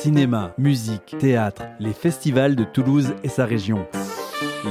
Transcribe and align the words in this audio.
Cinéma, 0.00 0.54
musique, 0.56 1.14
théâtre, 1.18 1.64
les 1.78 1.92
festivals 1.92 2.56
de 2.56 2.64
Toulouse 2.64 3.12
et 3.22 3.28
sa 3.28 3.44
région. 3.44 3.86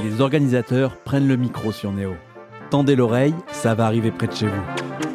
Les 0.02 0.20
organisateurs 0.20 0.96
prennent 0.96 1.28
le 1.28 1.36
micro 1.36 1.70
sur 1.70 1.92
Néo. 1.92 2.14
Tendez 2.68 2.96
l'oreille, 2.96 3.36
ça 3.52 3.76
va 3.76 3.86
arriver 3.86 4.10
près 4.10 4.26
de 4.26 4.32
chez 4.32 4.48
vous. 4.48 5.09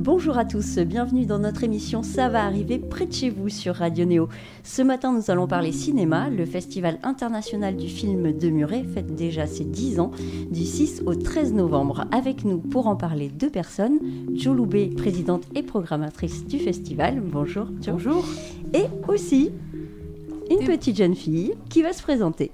Bonjour 0.00 0.38
à 0.38 0.46
tous, 0.46 0.78
bienvenue 0.78 1.26
dans 1.26 1.40
notre 1.40 1.62
émission 1.62 2.02
Ça 2.02 2.30
va 2.30 2.46
arriver 2.46 2.78
près 2.78 3.04
de 3.04 3.12
chez 3.12 3.28
vous 3.28 3.50
sur 3.50 3.74
Radio 3.74 4.06
Néo. 4.06 4.30
Ce 4.64 4.80
matin, 4.80 5.12
nous 5.12 5.30
allons 5.30 5.46
parler 5.46 5.72
cinéma. 5.72 6.30
Le 6.30 6.46
Festival 6.46 6.98
international 7.02 7.76
du 7.76 7.86
film 7.86 8.32
de 8.32 8.48
Muret 8.48 8.82
fête 8.82 9.14
déjà 9.14 9.46
ses 9.46 9.64
10 9.64 10.00
ans, 10.00 10.10
du 10.50 10.64
6 10.64 11.02
au 11.04 11.14
13 11.14 11.52
novembre. 11.52 12.06
Avec 12.12 12.46
nous 12.46 12.56
pour 12.56 12.86
en 12.86 12.96
parler 12.96 13.28
deux 13.28 13.50
personnes, 13.50 13.98
Jo 14.32 14.54
Loubet, 14.54 14.86
présidente 14.86 15.44
et 15.54 15.62
programmatrice 15.62 16.46
du 16.46 16.58
festival. 16.58 17.20
Bonjour 17.20 17.66
Jo. 17.82 17.92
Bonjour. 17.92 18.24
Et 18.72 18.86
aussi 19.06 19.52
une 20.50 20.66
petite 20.66 20.96
jeune 20.96 21.14
fille 21.14 21.52
qui 21.68 21.82
va 21.82 21.92
se 21.92 22.02
présenter. 22.02 22.52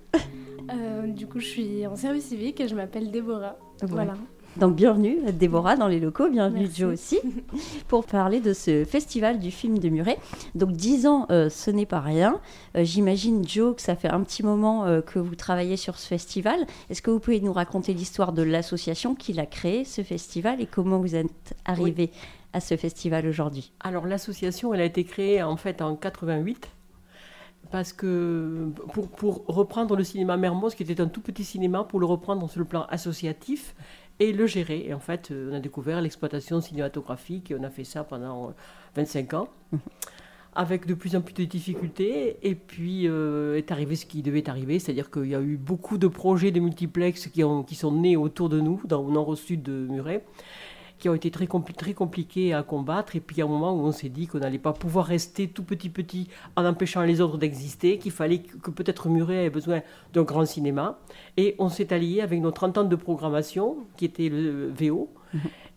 Euh, 0.72 1.06
du 1.06 1.28
coup, 1.28 1.38
je 1.38 1.47
suis 1.47 1.86
en 1.86 1.94
service 1.94 2.24
civique 2.24 2.60
et 2.60 2.66
je 2.66 2.74
m'appelle 2.74 3.12
Déborah. 3.12 3.56
Ouais. 3.83 3.88
Voilà. 3.88 4.14
Donc 4.56 4.74
bienvenue 4.74 5.19
Déborah 5.33 5.77
dans 5.77 5.87
les 5.87 6.01
locaux, 6.01 6.30
bienvenue 6.30 6.62
Merci. 6.62 6.80
Joe 6.80 6.95
aussi, 6.95 7.19
pour 7.88 8.06
parler 8.06 8.41
de 8.41 8.55
ce 8.55 8.87
festival 8.87 9.38
du 9.38 9.51
film 9.51 9.78
de 9.78 9.91
Muret. 9.91 10.19
Donc 10.55 10.73
10 10.73 11.06
ans, 11.06 11.27
euh, 11.30 11.51
ce 11.51 11.70
n'est 11.70 11.84
pas 11.84 12.01
rien. 12.01 12.41
Euh, 12.74 12.83
J'imagine 12.83 13.47
Joe 13.47 13.77
que 13.77 13.83
ça 13.83 13.97
fait 13.97 14.09
un 14.09 14.23
petit 14.23 14.42
moment 14.42 14.87
euh, 14.87 15.02
que 15.02 15.19
vous 15.19 15.34
travaillez 15.34 15.77
sur 15.77 15.98
ce 15.98 16.06
festival. 16.06 16.66
Est-ce 16.88 17.02
que 17.02 17.11
vous 17.11 17.20
pouvez 17.20 17.41
nous 17.42 17.52
raconter 17.52 17.92
l'histoire 17.92 18.33
de 18.33 18.42
l'association 18.42 19.14
qui 19.14 19.34
l'a 19.34 19.45
créé, 19.45 19.84
ce 19.84 20.02
festival, 20.02 20.59
et 20.62 20.66
comment 20.66 21.00
vous 21.00 21.14
êtes 21.14 21.55
arrivé 21.66 22.11
à 22.55 22.61
ce 22.61 22.78
festival 22.78 23.27
aujourd'hui? 23.27 23.73
Alors 23.80 24.06
l'association, 24.06 24.73
elle 24.73 24.80
a 24.80 24.86
été 24.86 25.05
créée 25.05 25.42
en 25.42 25.59
fait 25.59 25.83
en 25.83 25.97
88 25.97 26.70
parce 27.70 27.92
que 27.92 28.70
pour, 28.92 29.08
pour 29.08 29.45
reprendre 29.48 29.97
le 29.97 30.05
cinéma 30.05 30.36
Mermoz, 30.36 30.77
qui 30.77 30.84
était 30.84 31.00
un 31.00 31.08
tout 31.08 31.20
petit 31.20 31.45
cinéma, 31.45 31.83
pour 31.83 31.98
le 31.98 32.06
reprendre 32.06 32.48
sur 32.48 32.61
le 32.61 32.64
plan 32.64 32.86
associatif 32.91 33.75
et 34.20 34.33
le 34.33 34.47
gérer. 34.47 34.84
Et 34.86 34.95
en 34.95 35.00
fait, 35.00 35.31
euh, 35.31 35.50
on 35.53 35.55
a 35.55 35.61
découvert 35.61 36.00
l'exploitation 36.00 36.61
cinématographique 36.61 37.50
et 37.50 37.56
on 37.59 37.62
a 37.62 37.70
fait 37.70 37.84
ça 37.84 38.05
pendant 38.05 38.48
euh, 38.48 38.53
25 38.97 39.34
ans. 39.34 39.48
Avec 40.58 40.86
de 40.86 40.95
plus 40.95 41.14
en 41.17 41.20
plus 41.20 41.34
de 41.34 41.45
difficultés, 41.45 42.39
et 42.42 42.55
puis 42.55 43.06
euh, 43.06 43.58
est 43.58 43.70
arrivé 43.70 43.95
ce 43.95 44.06
qui 44.06 44.23
devait 44.23 44.48
arriver, 44.48 44.78
c'est-à-dire 44.78 45.11
qu'il 45.11 45.27
y 45.27 45.34
a 45.34 45.41
eu 45.42 45.58
beaucoup 45.58 45.98
de 45.98 46.06
projets 46.06 46.50
de 46.50 46.61
multiplex 46.61 47.27
qui, 47.27 47.45
ont, 47.45 47.62
qui 47.62 47.75
sont 47.75 47.92
nés 47.92 48.17
autour 48.17 48.48
de 48.48 48.58
nous, 48.58 48.81
dans 48.86 49.03
le 49.03 49.12
nord-sud 49.12 49.62
de 49.62 49.86
Muret, 49.86 50.25
qui 50.98 51.08
ont 51.08 51.14
été 51.14 51.30
très, 51.30 51.47
très 51.77 51.94
compliqués 51.94 52.55
à 52.55 52.62
combattre. 52.62 53.16
Et 53.16 53.20
puis, 53.20 53.36
il 53.36 53.39
y 53.41 53.42
a 53.42 53.44
un 53.44 53.48
moment 53.48 53.75
où 53.75 53.80
on 53.80 53.92
s'est 53.92 54.08
dit 54.08 54.27
qu'on 54.27 54.39
n'allait 54.39 54.58
pas 54.58 54.72
pouvoir 54.72 55.06
rester 55.06 55.48
tout 55.48 55.62
petit 55.62 55.89
petit 55.89 56.28
en 56.56 56.64
empêchant 56.64 57.02
les 57.02 57.20
autres 57.20 57.39
d'exister, 57.39 57.98
qu'il 57.98 58.12
fallait 58.12 58.39
que, 58.39 58.70
peut-être 58.70 59.08
Muret 59.08 59.47
ait 59.47 59.50
besoin 59.50 59.83
d'un 60.12 60.22
grand 60.22 60.47
cinéma. 60.47 60.98
Et 61.36 61.55
on 61.58 61.69
s'est 61.69 61.92
allié 61.92 62.20
avec 62.20 62.41
notre 62.41 62.64
entente 62.64 62.89
de 62.89 62.97
programmation, 62.97 63.78
qui 63.97 64.05
était 64.05 64.28
le 64.28 64.69
VO. 64.70 65.11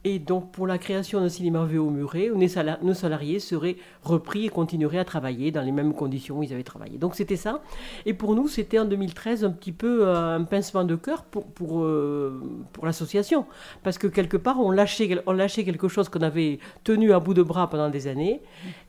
Et 0.05 0.17
donc, 0.17 0.52
pour 0.53 0.66
la 0.66 0.78
création 0.78 1.19
d'un 1.19 1.28
cinéma 1.28 1.66
VO 1.66 1.80
où 1.88 1.92
nos 1.92 2.47
sala- 2.47 2.80
nos 2.81 2.94
salariés 2.94 3.39
seraient 3.39 3.75
repris 4.02 4.45
et 4.45 4.50
continueraient 4.50 4.97
à 5.00 5.03
travailler 5.03 5.52
dans 5.52 5.61
les 5.61 5.73
mêmes 5.73 5.94
conditions 5.94 6.39
où 6.39 6.44
ils 6.44 6.53
avaient 6.53 6.64
travaillé. 6.64 6.97
Donc, 6.97 7.16
c'était 7.16 7.36
ça. 7.36 7.61
Et 8.06 8.14
pour 8.14 8.33
nous, 8.33 8.47
c'était 8.47 8.80
en 8.80 8.86
2013 8.86 9.44
un 9.44 9.52
petit 9.52 9.73
peu 9.73 10.08
euh, 10.08 10.38
un 10.38 10.44
pincement 10.45 10.86
de 10.86 10.95
cœur 10.95 11.23
pour, 11.23 11.47
pour, 11.47 11.81
euh, 11.83 12.41
pour 12.72 12.86
l'association. 12.86 13.45
Parce 13.83 13.97
que 13.97 14.08
quelque 14.08 14.38
part, 14.38 14.61
on 14.61 14.72
lâchait, 14.72 15.22
on 15.25 15.33
lâchait 15.33 15.66
quelque 15.66 15.89
chose 15.89 16.08
qu'on 16.08 16.22
avait 16.22 16.59
tenu 16.86 17.11
à 17.11 17.19
bout 17.19 17.34
de 17.34 17.44
bras 17.44 17.69
pendant 17.69 17.89
des 17.89 18.08
années. 18.08 18.39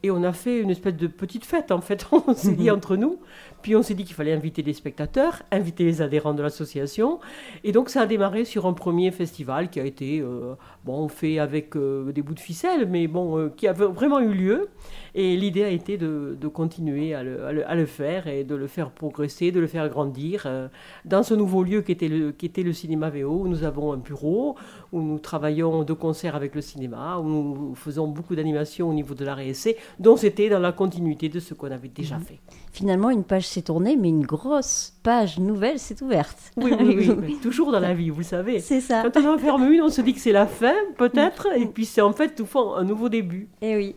Et 0.05 0.13
on 0.13 0.23
a 0.23 0.33
fait 0.33 0.61
une 0.61 0.71
espèce 0.71 0.95
de 0.97 1.09
petite 1.09 1.45
fête, 1.45 1.73
en 1.73 1.81
fait. 1.81 2.07
On 2.29 2.35
s'est 2.35 2.53
dit 2.53 2.71
entre 2.71 2.95
nous. 2.97 3.19
Puis 3.63 3.77
on 3.77 3.83
s'est 3.83 3.95
dit 3.95 4.05
qu'il 4.05 4.15
fallait 4.15 4.33
inviter 4.33 4.63
les 4.63 4.73
spectateurs, 4.73 5.43
inviter 5.51 5.85
les 5.85 6.01
adhérents 6.01 6.33
de 6.33 6.43
l'association. 6.43 7.19
Et 7.63 7.73
donc 7.73 7.91
ça 7.91 8.03
a 8.03 8.07
démarré 8.07 8.47
sur 8.47 8.65
un 8.67 8.73
premier 8.73 9.11
festival 9.11 9.69
qui 9.69 9.81
a 9.81 9.85
été, 9.85 10.21
euh, 10.21 10.55
bon, 10.85 11.00
fait 11.09 11.39
avec 11.39 11.77
euh, 11.77 12.13
des 12.13 12.23
bouts 12.23 12.35
de 12.35 12.41
ficelle, 12.41 12.87
mais 12.89 13.07
bon, 13.07 13.39
euh, 13.39 13.49
qui 13.57 13.67
a 13.69 13.73
vraiment 13.73 14.21
eu 14.21 14.33
lieu. 14.33 14.69
Et 15.15 15.37
l'idée 15.37 15.65
a 15.65 15.71
été 15.71 15.97
de, 15.99 16.37
de 16.41 16.49
continuer 16.49 17.15
à 17.15 17.23
le, 17.25 17.45
à 17.45 17.53
le- 17.53 17.69
à 17.69 17.75
le 17.75 17.87
faire 17.87 18.29
et 18.29 18.45
de 18.45 18.55
le 18.55 18.69
faire 18.69 18.91
progresser, 18.93 19.51
de 19.51 19.59
le 19.59 19.67
faire 19.67 19.89
grandir 19.89 20.45
euh, 20.47 20.69
dans 21.05 21.23
ce 21.25 21.35
nouveau 21.35 21.65
lieu 21.65 21.83
qui 21.83 21.91
était, 21.93 22.07
le, 22.09 22.31
qui 22.31 22.47
était 22.47 22.63
le 22.63 22.73
cinéma 22.73 23.11
VO, 23.11 23.41
où 23.43 23.49
nous 23.49 23.65
avons 23.65 23.93
un 23.93 23.97
bureau, 23.97 24.55
où 24.93 25.01
nous 25.01 25.19
travaillons 25.19 25.83
de 25.83 25.93
concert 25.95 26.37
avec 26.37 26.55
le 26.55 26.61
cinéma, 26.61 27.19
où 27.19 27.25
nous 27.29 27.75
faisons 27.75 28.07
beaucoup 28.07 28.37
d'animations 28.37 28.89
au 28.89 28.93
niveau 28.95 29.15
de 29.15 29.25
la 29.25 29.35
RSC, 29.35 29.77
dont 29.99 30.17
c'était 30.17 30.49
dans 30.49 30.61
la 30.61 30.71
continuité 30.73 31.29
de 31.29 31.41
ce 31.41 31.55
qu'on 31.55 31.71
avait 31.73 31.89
déjà 31.89 32.19
fait. 32.21 32.39
Finalement, 32.73 33.11
une 33.11 33.25
page 33.25 33.49
s'est 33.49 33.63
tournée, 33.63 33.97
mais 33.97 34.09
une 34.11 34.25
grosse 34.25 34.95
page 35.03 35.41
nouvelle 35.41 35.81
s'est 35.81 36.01
ouverte. 36.05 36.53
Oui, 36.57 36.73
oui, 36.79 36.97
oui, 36.99 37.11
mais 37.21 37.33
toujours 37.43 37.73
dans 37.73 37.81
la 37.81 37.95
vie, 37.95 38.11
vous 38.11 38.19
le 38.19 38.25
savez. 38.25 38.61
C'est 38.61 38.81
ça. 38.81 39.03
Quand 39.03 39.21
on 39.21 39.35
en 39.35 39.39
ferme 39.39 39.65
une, 39.73 39.83
on 39.83 39.89
se 39.89 40.01
dit 40.03 40.15
que 40.15 40.21
c'est 40.21 40.31
la 40.31 40.47
fin, 40.47 40.75
peut-être, 40.97 41.49
et 41.57 41.67
puis 41.67 41.85
c'est 41.85 42.01
en 42.01 42.13
fait 42.13 42.35
tout 42.35 42.47
fois 42.47 42.79
un 42.79 42.85
nouveau 42.85 43.09
début. 43.09 43.49
Eh 43.63 43.77
oui. 43.77 43.95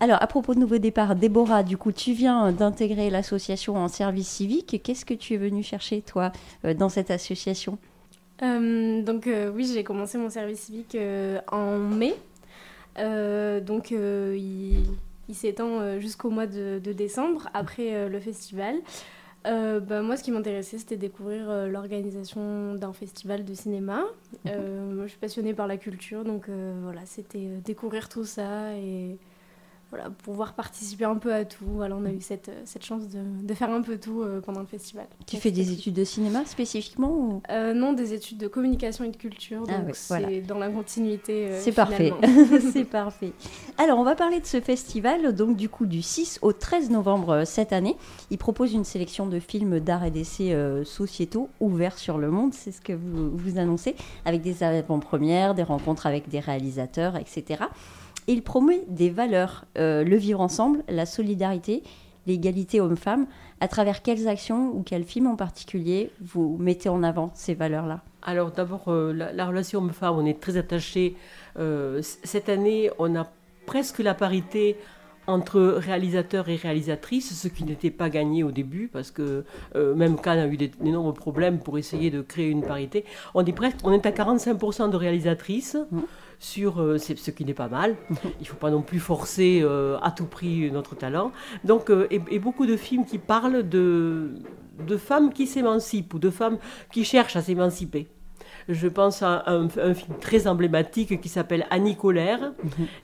Alors, 0.00 0.22
à 0.22 0.26
propos 0.26 0.54
de 0.54 0.60
nouveau 0.60 0.78
départ, 0.78 1.14
Déborah, 1.14 1.62
du 1.62 1.76
coup, 1.76 1.92
tu 1.92 2.12
viens 2.12 2.52
d'intégrer 2.52 3.10
l'association 3.10 3.76
en 3.76 3.88
service 3.88 4.28
civique. 4.28 4.80
Qu'est-ce 4.82 5.04
que 5.04 5.14
tu 5.14 5.34
es 5.34 5.36
venue 5.36 5.62
chercher, 5.62 6.02
toi, 6.02 6.32
euh, 6.64 6.74
dans 6.74 6.88
cette 6.88 7.10
association? 7.10 7.78
Euh, 8.42 9.02
donc, 9.02 9.26
euh, 9.26 9.50
oui, 9.54 9.70
j'ai 9.72 9.84
commencé 9.84 10.18
mon 10.18 10.30
service 10.30 10.60
civique 10.60 10.94
euh, 10.94 11.40
en 11.50 11.78
mai. 11.78 12.14
Euh, 12.98 13.60
donc, 13.60 13.92
euh, 13.92 14.36
il, 14.38 14.84
il 15.28 15.34
s'étend 15.34 15.98
jusqu'au 16.00 16.30
mois 16.30 16.46
de, 16.46 16.80
de 16.82 16.92
décembre, 16.92 17.48
après 17.54 17.94
euh, 17.94 18.08
le 18.08 18.20
festival. 18.20 18.76
Euh, 19.46 19.80
bah, 19.80 20.02
moi, 20.02 20.16
ce 20.16 20.22
qui 20.22 20.30
m'intéressait, 20.30 20.78
c'était 20.78 20.96
découvrir 20.96 21.50
euh, 21.50 21.68
l'organisation 21.68 22.74
d'un 22.74 22.92
festival 22.92 23.44
de 23.44 23.54
cinéma. 23.54 24.04
Euh, 24.46 24.92
moi, 24.92 25.04
je 25.04 25.10
suis 25.10 25.18
passionnée 25.18 25.54
par 25.54 25.66
la 25.66 25.76
culture, 25.76 26.24
donc 26.24 26.48
voilà, 26.48 27.04
c'était 27.04 27.46
découvrir 27.64 28.08
tout 28.08 28.24
ça 28.24 28.74
et 28.76 29.18
voilà, 29.94 30.10
pouvoir 30.10 30.54
participer 30.54 31.04
un 31.04 31.14
peu 31.14 31.32
à 31.32 31.44
tout. 31.44 31.64
Voilà, 31.66 31.94
on 31.96 32.04
a 32.04 32.10
eu 32.10 32.20
cette, 32.20 32.48
euh, 32.48 32.62
cette 32.64 32.84
chance 32.84 33.08
de, 33.08 33.20
de 33.46 33.54
faire 33.54 33.70
un 33.70 33.80
peu 33.80 33.96
tout 33.96 34.22
euh, 34.22 34.40
pendant 34.40 34.58
le 34.58 34.66
festival. 34.66 35.06
Tu 35.26 35.36
Donc, 35.36 35.42
fais 35.42 35.52
des 35.52 35.72
études 35.72 35.94
de 35.94 36.02
cinéma 36.02 36.44
spécifiquement 36.46 37.10
ou- 37.12 37.42
euh, 37.50 37.72
non, 37.74 37.92
des 37.92 38.12
études 38.12 38.38
de 38.38 38.48
communication 38.48 39.04
et 39.04 39.10
de 39.10 39.16
culture, 39.16 39.60
donc 39.60 39.70
Ah 39.70 39.82
ouais, 39.84 39.90
c'est 39.94 40.18
voilà. 40.20 40.40
dans 40.40 40.58
la 40.58 40.68
continuité. 40.68 41.46
euh, 41.50 41.60
C'est 41.60 41.70
parfait. 41.72 42.12
C'est 42.72 42.84
parfait. 42.84 43.32
Alors, 43.78 43.98
on 44.00 44.04
va 44.04 44.16
parler 44.16 44.40
de 44.40 44.46
ce 44.46 44.60
festival, 44.60 45.32
donc 45.34 45.56
du 45.56 45.68
coup 45.68 45.86
du 45.86 46.02
6 46.02 46.40
au 46.42 46.52
13 46.52 46.90
novembre 46.90 47.44
cette 47.44 47.72
année. 47.72 47.96
Il 48.30 48.38
propose 48.38 48.72
une 48.72 48.84
sélection 48.84 49.26
de 49.28 49.38
films 49.38 49.78
d'art 49.78 50.04
et 50.04 50.10
d'essai 50.10 50.52
euh, 50.54 50.82
sociétaux 50.84 51.48
ouverts 51.60 51.98
sur 51.98 52.18
le 52.18 52.30
monde, 52.32 52.52
c'est 52.52 52.72
ce 52.72 52.80
que 52.80 52.92
vous, 52.92 53.30
vous 53.36 53.58
annoncez, 53.58 53.94
avec 54.24 54.42
des 54.42 54.62
avant-premières, 54.64 55.54
des 55.54 55.62
rencontres 55.62 56.06
avec 56.06 56.28
des 56.28 56.40
réalisateurs, 56.40 57.16
etc. 57.16 57.64
Et 58.26 58.32
il 58.32 58.42
promeut 58.42 58.82
des 58.88 59.10
valeurs, 59.10 59.64
euh, 59.76 60.04
le 60.04 60.16
vivre 60.16 60.40
ensemble, 60.40 60.82
la 60.88 61.06
solidarité, 61.06 61.82
l'égalité 62.26 62.80
homme-femme. 62.80 63.26
À 63.60 63.68
travers 63.68 64.02
quelles 64.02 64.28
actions 64.28 64.70
ou 64.74 64.82
quels 64.82 65.04
films 65.04 65.26
en 65.26 65.36
particulier 65.36 66.10
vous 66.20 66.56
mettez 66.58 66.88
en 66.88 67.02
avant 67.02 67.30
ces 67.34 67.54
valeurs-là? 67.54 68.02
Alors 68.22 68.50
d'abord, 68.50 68.88
euh, 68.88 69.12
la, 69.12 69.32
la 69.32 69.46
relation 69.46 69.80
homme-femme, 69.80 70.16
on 70.16 70.24
est 70.24 70.40
très 70.40 70.56
attachés. 70.56 71.16
Euh, 71.58 72.00
cette 72.02 72.48
année, 72.48 72.90
on 72.98 73.14
a 73.14 73.26
presque 73.66 73.98
la 73.98 74.14
parité 74.14 74.76
entre 75.26 75.60
réalisateurs 75.60 76.48
et 76.48 76.56
réalisatrices, 76.56 77.40
ce 77.40 77.48
qui 77.48 77.64
n'était 77.64 77.90
pas 77.90 78.10
gagné 78.10 78.42
au 78.44 78.50
début, 78.50 78.88
parce 78.92 79.10
que 79.10 79.44
euh, 79.76 79.94
même 79.94 80.20
Cannes 80.20 80.38
a 80.38 80.46
eu 80.46 80.56
des- 80.56 80.68
d'énormes 80.80 81.14
problèmes 81.14 81.58
pour 81.58 81.78
essayer 81.78 82.10
de 82.10 82.20
créer 82.22 82.48
une 82.50 82.62
parité. 82.62 83.04
On 83.34 83.44
est, 83.44 83.52
presque, 83.52 83.78
on 83.84 83.92
est 83.92 84.04
à 84.06 84.10
45% 84.12 84.88
de 84.90 84.96
réalisatrices, 84.96 85.76
Mhm. 85.90 86.02
sur, 86.40 86.80
euh, 86.82 86.98
ce 86.98 87.30
qui 87.30 87.44
n'est 87.44 87.54
pas 87.54 87.68
mal. 87.68 87.96
Il 88.24 88.42
ne 88.42 88.44
faut 88.46 88.56
pas 88.56 88.70
non 88.70 88.82
plus 88.82 88.98
forcer 89.00 89.60
euh, 89.62 89.96
à 90.02 90.10
tout 90.10 90.26
prix 90.26 90.70
notre 90.70 90.94
talent. 90.94 91.32
Donc, 91.64 91.90
euh, 91.90 92.06
et, 92.10 92.20
et 92.30 92.38
beaucoup 92.38 92.66
de 92.66 92.76
films 92.76 93.04
qui 93.06 93.18
parlent 93.18 93.66
de, 93.68 94.34
de 94.86 94.96
femmes 94.96 95.32
qui 95.32 95.46
s'émancipent 95.46 96.12
ou 96.14 96.18
de 96.18 96.30
femmes 96.30 96.58
qui 96.92 97.04
cherchent 97.04 97.36
à 97.36 97.42
s'émanciper. 97.42 98.08
Je 98.68 98.88
pense 98.88 99.22
à 99.22 99.44
un, 99.46 99.64
un 99.82 99.94
film 99.94 100.16
très 100.20 100.46
emblématique 100.46 101.20
qui 101.20 101.28
s'appelle 101.28 101.66
Annie 101.70 101.96
Colère. 101.96 102.52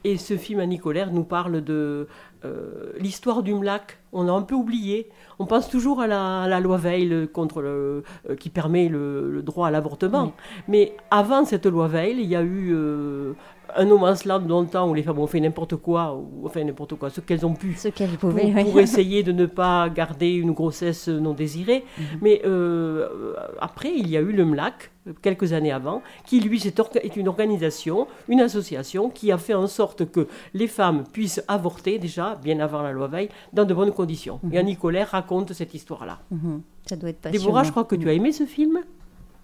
Et 0.05 0.17
ce 0.17 0.37
film 0.37 0.61
Annie 0.61 0.79
Colère 0.79 1.13
nous 1.13 1.25
parle 1.25 1.63
de 1.63 2.09
euh, 2.45 2.93
l'histoire 2.99 3.43
du 3.43 3.55
MLAC. 3.55 3.99
On 4.13 4.29
a 4.29 4.33
un 4.33 4.43
peu 4.43 4.55
oublié. 4.55 5.09
On 5.39 5.47
pense 5.47 5.69
toujours 5.69 6.01
à 6.01 6.07
la, 6.07 6.43
à 6.43 6.49
la 6.49 6.61
loi 6.61 6.77
Veil 6.79 7.29
contre 7.33 7.61
le, 7.63 8.03
euh, 8.29 8.37
qui 8.37 8.49
permet 8.51 8.89
le, 8.89 9.31
le 9.31 9.43
droit 9.43 9.69
à 9.69 9.71
l'avortement. 9.71 10.33
Mais 10.67 10.95
avant 11.11 11.45
cette 11.45 11.67
loi 11.67 11.89
Veil, 11.89 12.17
il 12.21 12.27
y 12.29 12.37
a 12.37 12.43
eu 12.43 12.71
euh, 12.73 13.35
un 13.77 13.85
no 13.85 13.99
man's 13.99 14.25
land 14.25 14.41
dans 14.41 14.63
le 14.63 14.67
temps 14.67 14.89
où 14.89 14.95
les 14.95 15.03
femmes 15.03 15.19
ont 15.19 15.27
fait 15.27 15.41
n'importe 15.41 15.77
quoi, 15.77 16.15
ou 16.15 16.47
enfin 16.47 16.65
n'importe 16.65 16.95
quoi, 16.97 17.11
ce 17.11 17.21
qu'elles 17.21 17.47
ont 17.47 17.55
pu. 17.55 17.75
Ce 17.75 17.89
qu'elles 17.89 18.11
pour, 18.11 18.31
pouvaient. 18.31 18.53
oui. 18.55 18.65
pour 18.65 18.81
essayer 18.81 19.23
de 19.23 19.33
ne 19.33 19.47
pas 19.47 19.89
garder 19.91 20.31
une 20.31 20.53
grossesse 20.53 21.09
non 21.09 21.35
désirée. 21.35 21.85
Mhm. 21.99 22.05
Mais 22.23 22.43
euh, 22.45 23.35
après, 23.61 23.91
il 23.95 24.09
y 24.09 24.17
a 24.17 24.21
eu 24.21 24.33
le 24.33 24.45
MLAC, 24.45 24.91
quelques 25.23 25.53
années 25.53 25.73
avant, 25.73 26.03
qui 26.25 26.41
lui 26.41 26.63
est 26.67 27.17
une 27.17 27.29
organisation, 27.29 28.07
une 28.29 28.41
association 28.41 29.11
qui 29.11 29.33
a 29.33 29.39
fait 29.39 29.55
en 29.55 29.67
sorte 29.67 30.11
que 30.11 30.29
les 30.55 30.67
femmes 30.67 31.05
puissent 31.13 31.43
avorter 31.49 31.99
déjà, 31.99 32.37
bien 32.43 32.61
avant 32.61 32.83
la 32.83 32.93
loi 32.93 33.09
Veil, 33.09 33.29
dans 33.53 33.65
de 33.65 33.75
bonnes 33.75 33.93
conditions. 33.93 34.41
Et 34.53 34.59
Annie 34.59 34.77
Colère 34.77 35.11
raconte 35.11 35.53
cette 35.53 35.75
histoire-là. 35.75 36.21
Mhm. 36.31 36.63
Ça 36.87 36.97
doit 36.97 37.11
être 37.11 37.21
passionnant. 37.21 37.45
Déborah, 37.45 37.65
je 37.65 37.71
crois 37.71 37.85
que 37.85 37.97
tu 37.97 38.09
as 38.09 38.13
aimé 38.13 38.33
ce 38.33 38.45
film? 38.45 38.81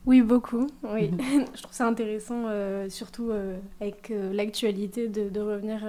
Oui, 0.06 0.23
beaucoup. 0.23 0.67
Oui. 0.85 1.11
je 1.55 1.62
trouve 1.62 1.75
ça 1.75 1.87
intéressant, 1.87 2.44
euh, 2.47 2.88
surtout 2.88 3.31
euh, 3.31 3.58
avec 3.81 4.11
euh, 4.11 4.32
l'actualité, 4.32 5.08
de, 5.08 5.29
de 5.29 5.41
revenir 5.41 5.81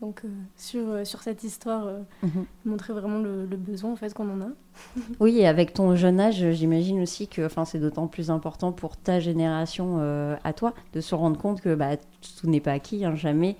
donc, 0.00 0.22
sur, 0.56 1.06
sur 1.06 1.20
cette 1.22 1.44
histoire, 1.44 1.86
Mhm. 2.22 2.46
montrer 2.64 2.92
vraiment 2.94 3.18
le, 3.18 3.44
le 3.44 3.56
besoin 3.58 3.92
en 3.92 3.96
fait, 3.96 4.14
qu'on 4.14 4.30
en 4.30 4.40
a. 4.40 4.48
Oui, 5.20 5.38
et 5.40 5.46
avec 5.46 5.74
ton 5.74 5.94
jeune 5.94 6.20
âge, 6.20 6.52
j'imagine 6.52 7.02
aussi 7.02 7.28
que 7.28 7.48
c'est 7.66 7.78
d'autant 7.78 8.06
plus 8.06 8.30
important 8.30 8.72
pour 8.72 8.96
ta 8.96 9.20
génération 9.20 9.98
à 10.42 10.52
toi 10.54 10.72
de 10.94 11.02
se 11.02 11.14
rendre 11.14 11.38
compte 11.38 11.60
que 11.60 11.74
bah, 11.74 11.96
tout 11.96 12.48
n'est 12.48 12.60
pas 12.60 12.72
acquis, 12.72 13.04
hein, 13.04 13.14
jamais, 13.14 13.56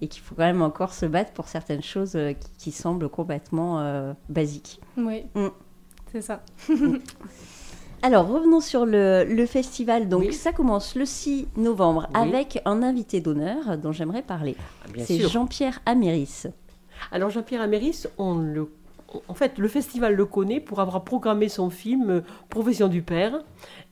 et 0.00 0.08
qu'il 0.08 0.22
faut 0.22 0.34
quand 0.34 0.44
même 0.44 0.62
encore 0.62 0.94
se 0.94 1.04
battre 1.04 1.32
pour 1.32 1.46
certaines 1.46 1.82
choses 1.82 2.18
qui, 2.40 2.50
qui 2.58 2.72
semblent 2.72 3.10
complètement 3.10 4.14
basiques. 4.30 4.80
Oui, 4.96 5.24
Mm. 5.34 5.48
c'est 6.10 6.22
ça. 6.22 6.42
Alors, 8.02 8.26
revenons 8.28 8.60
sur 8.60 8.84
le, 8.84 9.24
le 9.24 9.46
festival. 9.46 10.08
Donc, 10.08 10.22
Oui. 10.22 10.32
ça 10.32 10.52
commence 10.52 10.96
le 10.96 11.04
6 11.06 11.46
novembre 11.56 12.08
Oui. 12.14 12.20
avec 12.20 12.60
un 12.64 12.82
invité 12.82 13.20
d'honneur 13.20 13.78
dont 13.78 13.92
j'aimerais 13.92 14.22
parler. 14.22 14.56
Ah, 14.84 14.88
C'est. 15.04 15.18
Jean-Pierre 15.28 15.80
Améris. 15.86 16.44
Alors 17.10 17.30
Jean-Pierre 17.30 17.62
Améris, 17.62 18.04
on 18.18 18.34
le, 18.36 18.68
en 19.28 19.34
fait, 19.34 19.58
le 19.58 19.66
festival 19.68 20.14
le 20.14 20.24
connaît 20.24 20.60
pour 20.60 20.80
avoir 20.80 21.02
programmé 21.04 21.48
son 21.48 21.68
film 21.70 22.10
euh, 22.10 22.20
Profession 22.48 22.86
du 22.88 23.02
père. 23.02 23.40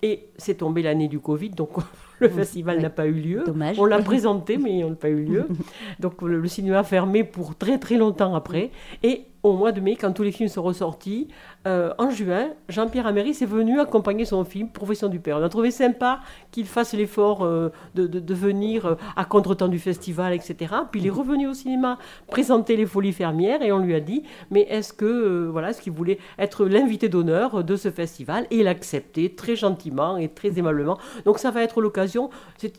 Et 0.03 0.29
c'est 0.37 0.55
tombé 0.57 0.83
l'année 0.83 1.09
du 1.09 1.19
Covid, 1.21 1.51
donc 1.51 1.71
le 2.21 2.29
festival 2.29 2.77
oui. 2.77 2.83
n'a 2.83 2.91
pas 2.91 3.07
eu 3.07 3.13
lieu. 3.13 3.43
Dommage. 3.47 3.79
On 3.79 3.85
l'a 3.85 4.01
présenté, 4.03 4.57
mais 4.59 4.83
on 4.85 4.91
n'a 4.91 4.97
pas 4.97 5.09
eu 5.09 5.25
lieu. 5.25 5.47
Donc 6.01 6.21
le, 6.23 6.39
le 6.41 6.49
cinéma 6.49 6.81
a 6.81 6.85
fermé 6.85 7.25
pour 7.25 7.57
très 7.57 7.79
très 7.79 7.97
longtemps 7.97 8.35
après. 8.35 8.71
Et 9.03 9.25
au 9.43 9.55
mois 9.55 9.73
de 9.73 9.81
mai, 9.81 9.97
quand 9.97 10.13
tous 10.13 10.23
les 10.23 10.33
films 10.33 10.51
sont 10.51 10.63
ressortis, 10.63 11.29
euh, 11.67 11.95
en 11.97 12.11
juin, 12.11 12.49
Jean-Pierre 12.69 13.07
Améris 13.07 13.39
est 13.41 13.47
venu 13.47 13.81
accompagner 13.81 14.27
son 14.27 14.45
film 14.45 14.69
Profession 14.69 15.09
du 15.09 15.19
père. 15.19 15.39
On 15.39 15.43
a 15.43 15.49
trouvé 15.49 15.71
sympa 15.71 16.21
qu'il 16.51 16.67
fasse 16.67 16.93
l'effort 16.93 17.43
euh, 17.43 17.71
de, 17.95 18.07
de- 18.07 18.21
de 18.21 18.35
venir 18.35 18.85
euh, 18.85 18.95
à 19.17 19.25
contre-temps 19.25 19.69
du 19.69 19.79
festival, 19.79 20.35
etc. 20.35 20.75
Puis 20.93 21.01
il 21.01 21.07
est 21.07 21.11
revenu 21.11 21.49
au 21.49 21.55
cinéma 21.55 21.99
présenter 22.29 22.77
les 22.77 22.85
Folies 22.85 23.13
fermières 23.15 23.63
et 23.63 23.73
on 23.73 23.79
lui 23.79 23.95
a 23.95 24.01
dit, 24.01 24.25
mais 24.51 24.67
est-ce 24.69 24.93
que 24.93 25.49
voilà, 25.51 25.71
est-ce 25.71 25.81
qu'il 25.81 25.93
voulait 25.95 26.19
être 26.39 26.67
l'invité 26.67 27.09
d'honneur 27.09 27.65
de 27.65 27.77
ce 27.77 27.91
festival? 27.91 28.47
Et 28.51 28.59
il 28.59 28.67
a 28.67 28.71
accepté 28.73 29.35
très 29.35 29.57
gentiment 29.57 29.90
et 30.19 30.29
très 30.29 30.59
aimablement. 30.59 30.99
Donc 31.25 31.39
ça 31.39 31.51
va 31.51 31.63
être 31.63 31.81
l'occasion. 31.81 32.31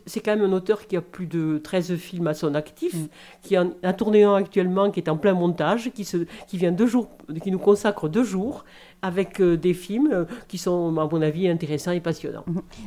C'est 0.06 0.20
quand 0.20 0.36
même 0.36 0.44
un 0.44 0.52
auteur 0.52 0.86
qui 0.86 0.96
a 0.96 1.00
plus 1.00 1.26
de 1.26 1.58
13 1.62 1.96
films 1.96 2.26
à 2.26 2.34
son 2.34 2.54
actif, 2.54 2.94
qui 3.42 3.58
en 3.58 3.72
a 3.82 3.92
tourné 3.92 4.24
un 4.24 4.34
actuellement, 4.34 4.90
qui 4.90 5.00
est 5.00 5.08
en 5.08 5.16
plein 5.16 5.34
montage, 5.34 5.90
qui, 5.92 6.04
se, 6.04 6.18
qui 6.46 6.58
vient 6.58 6.72
deux 6.72 6.86
jours, 6.86 7.08
qui 7.42 7.50
nous 7.50 7.58
consacre 7.58 8.08
deux 8.08 8.24
jours 8.24 8.64
avec 9.02 9.40
euh, 9.40 9.56
des 9.56 9.74
films 9.74 10.08
euh, 10.12 10.24
qui 10.48 10.58
sont, 10.58 10.96
à 10.98 11.08
mon 11.10 11.20
avis, 11.22 11.48
intéressants 11.48 11.90
et 11.90 12.00
passionnants. 12.00 12.44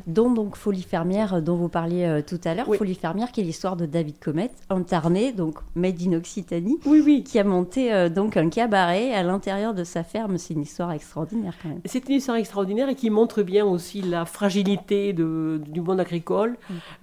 dont 0.07 0.31
donc 0.31 0.55
Folie 0.55 0.81
fermière 0.83 1.35
euh, 1.35 1.41
dont 1.41 1.55
vous 1.55 1.69
parliez 1.69 2.21
tout 2.25 2.39
à 2.45 2.55
l'heure. 2.55 2.67
Oui. 2.69 2.77
Folie 2.77 2.95
fermière 2.95 3.31
qui 3.31 3.41
est 3.41 3.43
l'histoire 3.43 3.75
de 3.75 3.85
David 3.85 4.19
Comet, 4.19 4.49
incarné 4.69 5.31
donc 5.33 5.59
made 5.75 6.01
in 6.01 6.13
Occitanie, 6.13 6.77
Oui, 6.85 7.01
oui. 7.05 7.23
qui 7.23 7.37
a 7.39 7.43
monté 7.43 8.09
donc 8.09 8.37
un 8.37 8.49
cabaret 8.49 9.13
à 9.13 9.23
l'intérieur 9.23 9.73
de 9.73 9.83
sa 9.83 10.03
ferme. 10.03 10.37
C'est 10.37 10.53
une 10.53 10.61
histoire 10.61 10.91
extraordinaire 10.91 11.53
quand 11.61 11.69
même. 11.69 11.81
C'est 11.85 12.07
une 12.09 12.15
histoire 12.15 12.37
extraordinaire 12.37 12.89
et 12.89 12.95
qui 12.95 13.09
montre 13.09 13.43
bien 13.43 13.65
aussi 13.65 14.01
la 14.01 14.25
fragilité 14.25 15.13
de- 15.13 15.61
du 15.67 15.81
monde 15.81 15.99
agricole. 15.99 16.55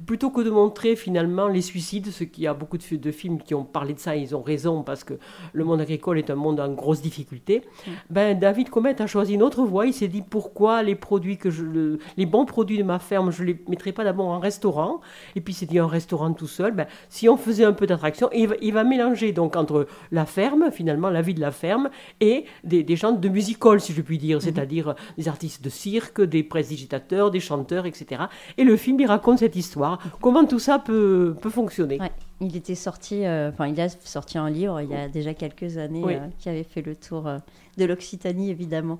Plutôt 0.06 0.30
que 0.30 0.40
de 0.40 0.50
montrer 0.50 0.96
finalement 0.96 1.48
les 1.48 1.60
suicides, 1.62 2.08
ce 2.10 2.24
qui 2.24 2.42
y 2.42 2.46
a 2.46 2.54
beaucoup 2.54 2.78
de, 2.78 2.82
fi- 2.82 2.98
de 2.98 3.10
films 3.10 3.38
qui 3.42 3.54
ont 3.54 3.64
parlé 3.64 3.94
de 3.94 3.98
ça, 3.98 4.16
ils 4.16 4.34
ont 4.34 4.42
raison 4.42 4.82
parce 4.82 5.04
que 5.04 5.14
le 5.52 5.64
monde 5.64 5.80
agricole 5.80 6.18
est 6.18 6.30
un 6.30 6.34
monde 6.34 6.60
en 6.60 6.72
grosse 6.72 7.02
difficulté. 7.02 7.62
Ben, 8.10 8.38
David 8.38 8.70
Comet 8.70 9.00
a 9.02 9.06
choisi 9.06 9.34
une 9.34 9.42
autre 9.42 9.62
voie. 9.62 9.86
Il 9.86 9.92
s'est 9.92 10.08
dit 10.08 10.22
pourquoi 10.22 10.82
les 10.82 10.94
produits 10.94 11.36
que 11.36 11.50
je, 11.50 11.62
le- 11.62 11.98
les 12.16 12.26
bons 12.26 12.44
produits 12.44 12.78
de 12.78 12.82
ma 12.82 12.98
ferme, 12.98 13.30
je 13.30 13.44
les 13.44 13.62
mettrais 13.68 13.92
pas 13.92 14.04
d'abord 14.04 14.26
en 14.28 14.38
restaurant? 14.38 15.00
Et 15.36 15.40
puis 15.40 15.52
il 15.52 15.56
s'est 15.56 15.66
dit 15.66 15.78
un 15.78 15.86
restaurant 15.86 16.32
tout 16.32 16.46
seul. 16.46 16.72
Ben, 16.72 16.86
si 17.08 17.28
on 17.28 17.36
faisait 17.36 17.64
un 17.64 17.72
peu 17.72 17.86
d'attraction, 17.86 18.28
il, 18.32 18.48
va- 18.48 18.54
il 18.62 18.72
va 18.72 18.84
mélanger 18.84 19.32
donc 19.32 19.56
entre 19.56 19.86
la 20.10 20.24
ferme, 20.26 20.70
finalement 20.72 21.10
la 21.10 21.22
vie 21.22 21.34
de 21.34 21.40
la 21.40 21.50
ferme, 21.50 21.90
et 22.20 22.44
des, 22.64 22.82
des 22.82 22.96
gens 22.96 23.12
de 23.12 23.28
musical, 23.28 23.80
si 23.80 23.92
je 23.92 24.02
puis 24.02 24.18
dire, 24.18 24.40
c'est-à-dire 24.40 24.94
des 25.18 25.28
artistes 25.28 25.62
de 25.62 25.68
cirque, 25.70 26.20
des 26.22 26.42
prestigitateurs, 26.42 27.30
des 27.30 27.40
chanteurs, 27.40 27.86
etc. 27.86 28.22
Et 28.58 28.64
le 28.64 28.76
film, 28.76 28.98
il 29.00 29.06
raconte 29.06 29.38
cette 29.40 29.56
histoire, 29.56 29.98
comment 30.20 30.44
tout 30.44 30.58
ça 30.58 30.78
peut, 30.78 31.34
peut 31.40 31.50
fonctionner? 31.50 31.98
Ouais. 32.00 32.10
Il 32.44 32.56
était 32.56 32.74
sorti, 32.74 33.24
euh, 33.24 33.50
enfin 33.50 33.68
il 33.68 33.80
a 33.80 33.88
sorti 33.88 34.36
un 34.36 34.50
livre 34.50 34.80
il 34.80 34.90
y 34.90 34.94
a 34.94 35.08
déjà 35.08 35.32
quelques 35.32 35.78
années 35.78 36.02
Oui. 36.04 36.14
euh, 36.16 36.26
qui 36.38 36.48
avait 36.48 36.64
fait 36.64 36.82
le 36.82 36.96
tour 36.96 37.28
euh, 37.28 37.38
de 37.78 37.84
l'Occitanie 37.84 38.50
évidemment. 38.50 38.98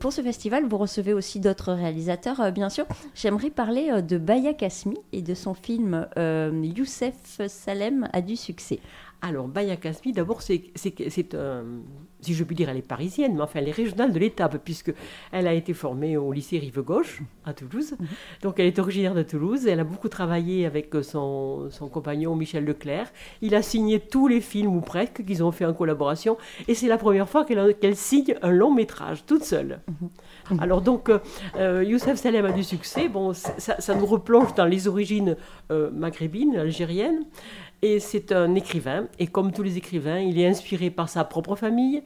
Pour 0.00 0.12
ce 0.12 0.22
festival, 0.22 0.64
vous 0.66 0.76
recevez 0.76 1.12
aussi 1.12 1.38
d'autres 1.38 1.72
réalisateurs, 1.72 2.40
euh, 2.40 2.50
bien 2.50 2.68
sûr. 2.68 2.84
J'aimerais 3.14 3.50
parler 3.50 3.90
euh, 3.92 4.00
de 4.00 4.18
Baya 4.18 4.52
Kasmi 4.52 4.96
et 5.12 5.22
de 5.22 5.34
son 5.34 5.54
film 5.54 6.08
euh, 6.18 6.50
Youssef 6.64 7.14
Salem 7.46 8.08
a 8.12 8.20
du 8.20 8.34
succès. 8.34 8.80
Alors, 9.22 9.48
Baya 9.48 9.76
Kasmi, 9.76 10.12
d'abord, 10.12 10.42
c'est, 10.42 10.60
un- 11.34 11.64
si 12.20 12.34
je 12.34 12.44
puis 12.44 12.54
dire, 12.54 12.68
elle 12.68 12.76
est 12.76 12.82
parisienne, 12.82 13.34
mais 13.34 13.40
enfin, 13.40 13.60
elle 13.60 13.68
est 13.68 13.72
régionale 13.72 14.12
de 14.12 14.18
l'étape, 14.18 14.58
puisqu'elle 14.62 15.46
a 15.46 15.54
été 15.54 15.72
formée 15.72 16.18
au 16.18 16.30
lycée 16.30 16.58
Rive-Gauche, 16.58 17.22
à 17.46 17.54
Toulouse. 17.54 17.96
Donc, 18.42 18.56
elle 18.58 18.66
est 18.66 18.78
originaire 18.78 19.14
de 19.14 19.22
Toulouse. 19.22 19.66
Elle 19.66 19.80
a 19.80 19.84
beaucoup 19.84 20.10
travaillé 20.10 20.66
avec 20.66 20.94
son, 21.02 21.70
son 21.70 21.88
compagnon 21.88 22.36
Michel 22.36 22.66
Leclerc. 22.66 23.10
Il 23.40 23.54
a 23.54 23.62
signé 23.62 23.98
tous 23.98 24.28
les 24.28 24.42
films, 24.42 24.76
ou 24.76 24.82
presque, 24.82 25.24
qu'ils 25.24 25.42
ont 25.42 25.52
fait 25.52 25.64
en 25.64 25.72
collaboration. 25.72 26.36
Et 26.68 26.74
c'est 26.74 26.88
la 26.88 26.98
première 26.98 27.28
fois 27.28 27.46
qu'elle, 27.46 27.96
signe 27.96 28.34
un 28.42 28.50
long 28.50 28.74
métrage, 28.74 29.24
toute 29.24 29.44
seule. 29.44 29.80
Alors 30.58 30.82
donc, 30.82 31.08
euh, 31.08 31.18
euh, 31.56 31.82
Youssef 31.82 32.16
Salem 32.16 32.44
a 32.44 32.52
du 32.52 32.62
succès. 32.62 33.08
Bon, 33.08 33.32
ça, 33.32 33.80
ça 33.80 33.94
nous 33.94 34.04
replonge 34.04 34.54
dans 34.54 34.66
les 34.66 34.86
origines 34.88 35.36
euh, 35.70 35.90
maghrébines, 35.90 36.56
algériennes. 36.56 37.24
Et 37.86 38.00
c'est 38.00 38.32
un 38.32 38.54
écrivain. 38.54 39.08
Et 39.18 39.26
comme 39.26 39.52
tous 39.52 39.62
les 39.62 39.76
écrivains, 39.76 40.18
il 40.18 40.40
est 40.40 40.46
inspiré 40.46 40.88
par 40.88 41.10
sa 41.10 41.22
propre 41.22 41.54
famille. 41.54 42.02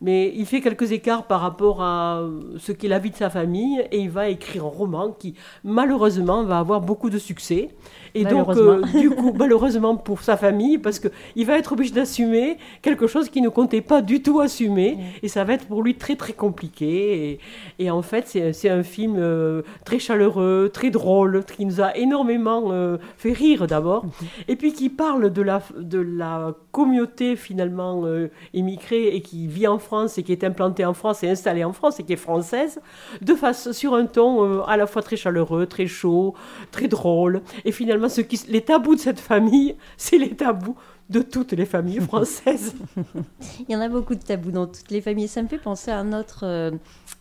Mais 0.00 0.32
il 0.34 0.46
fait 0.46 0.60
quelques 0.60 0.92
écarts 0.92 1.26
par 1.26 1.40
rapport 1.40 1.82
à 1.82 2.22
ce 2.58 2.72
qu'est 2.72 2.88
la 2.88 2.98
vie 2.98 3.10
de 3.10 3.16
sa 3.16 3.28
famille. 3.28 3.84
Et 3.92 3.98
il 3.98 4.10
va 4.10 4.28
écrire 4.28 4.64
un 4.64 4.68
roman 4.68 5.10
qui, 5.12 5.34
malheureusement, 5.62 6.42
va 6.44 6.58
avoir 6.58 6.80
beaucoup 6.80 7.10
de 7.10 7.18
succès. 7.18 7.68
Et 8.14 8.24
donc, 8.24 8.48
Malheureusement. 8.48 8.88
euh, 8.94 9.00
du 9.00 9.10
coup, 9.10 9.32
malheureusement 9.38 9.96
pour 9.96 10.22
sa 10.22 10.36
famille, 10.36 10.78
parce 10.78 10.98
qu'il 10.98 11.46
va 11.46 11.58
être 11.58 11.72
obligé 11.72 11.92
d'assumer 11.92 12.56
quelque 12.80 13.06
chose 13.06 13.28
qu'il 13.28 13.42
ne 13.42 13.50
comptait 13.50 13.82
pas 13.82 14.00
du 14.00 14.22
tout 14.22 14.40
assumer. 14.40 14.96
Et 15.22 15.28
ça 15.28 15.44
va 15.44 15.52
être 15.52 15.66
pour 15.66 15.82
lui 15.82 15.94
très, 15.96 16.16
très 16.16 16.32
compliqué. 16.32 17.38
Et, 17.78 17.84
et 17.84 17.90
en 17.90 18.02
fait, 18.02 18.26
c'est 18.52 18.70
un 18.70 18.82
film 18.82 19.16
euh, 19.18 19.62
très 19.84 19.98
chaleureux, 19.98 20.70
très 20.72 20.90
drôle, 20.90 21.44
qui 21.44 21.66
nous 21.66 21.80
a 21.82 21.94
énormément 21.96 22.72
euh, 22.72 22.96
fait 23.18 23.32
rire 23.32 23.66
d'abord. 23.66 24.06
Et 24.48 24.56
puis 24.56 24.72
qui 24.72 24.88
parle 24.88 25.30
de 25.30 25.42
la, 25.42 25.60
de 25.78 25.98
la 25.98 26.54
communauté 26.72 27.36
finalement 27.36 28.02
euh, 28.06 28.30
émigrée 28.54 29.08
et 29.14 29.20
qui 29.20 29.46
vit 29.46 29.66
en 29.66 29.78
France 29.78 29.89
et 30.16 30.22
qui 30.22 30.32
est 30.32 30.44
implantée 30.44 30.84
en 30.84 30.94
France 30.94 31.22
et 31.22 31.28
installée 31.28 31.64
en 31.64 31.72
France 31.72 31.98
et 31.98 32.04
qui 32.04 32.12
est 32.12 32.16
française, 32.16 32.80
de 33.20 33.34
face 33.34 33.72
sur 33.72 33.94
un 33.94 34.06
ton 34.06 34.44
euh, 34.44 34.62
à 34.66 34.76
la 34.76 34.86
fois 34.86 35.02
très 35.02 35.16
chaleureux, 35.16 35.66
très 35.66 35.86
chaud, 35.86 36.34
très 36.70 36.88
drôle. 36.88 37.42
Et 37.64 37.72
finalement, 37.72 38.08
ce 38.08 38.20
qui, 38.20 38.40
les 38.48 38.62
tabous 38.62 38.94
de 38.94 39.00
cette 39.00 39.20
famille, 39.20 39.76
c'est 39.96 40.18
les 40.18 40.30
tabous 40.30 40.76
de 41.10 41.22
toutes 41.22 41.52
les 41.52 41.66
familles 41.66 42.00
françaises. 42.00 42.74
Il 43.68 43.72
y 43.72 43.76
en 43.76 43.80
a 43.80 43.88
beaucoup 43.88 44.14
de 44.14 44.22
tabous 44.22 44.52
dans 44.52 44.66
toutes 44.66 44.90
les 44.90 45.00
familles. 45.00 45.28
Ça 45.28 45.42
me 45.42 45.48
fait 45.48 45.58
penser 45.58 45.90
à 45.90 45.98
un 45.98 46.12
autre, 46.12 46.44
euh, 46.44 46.70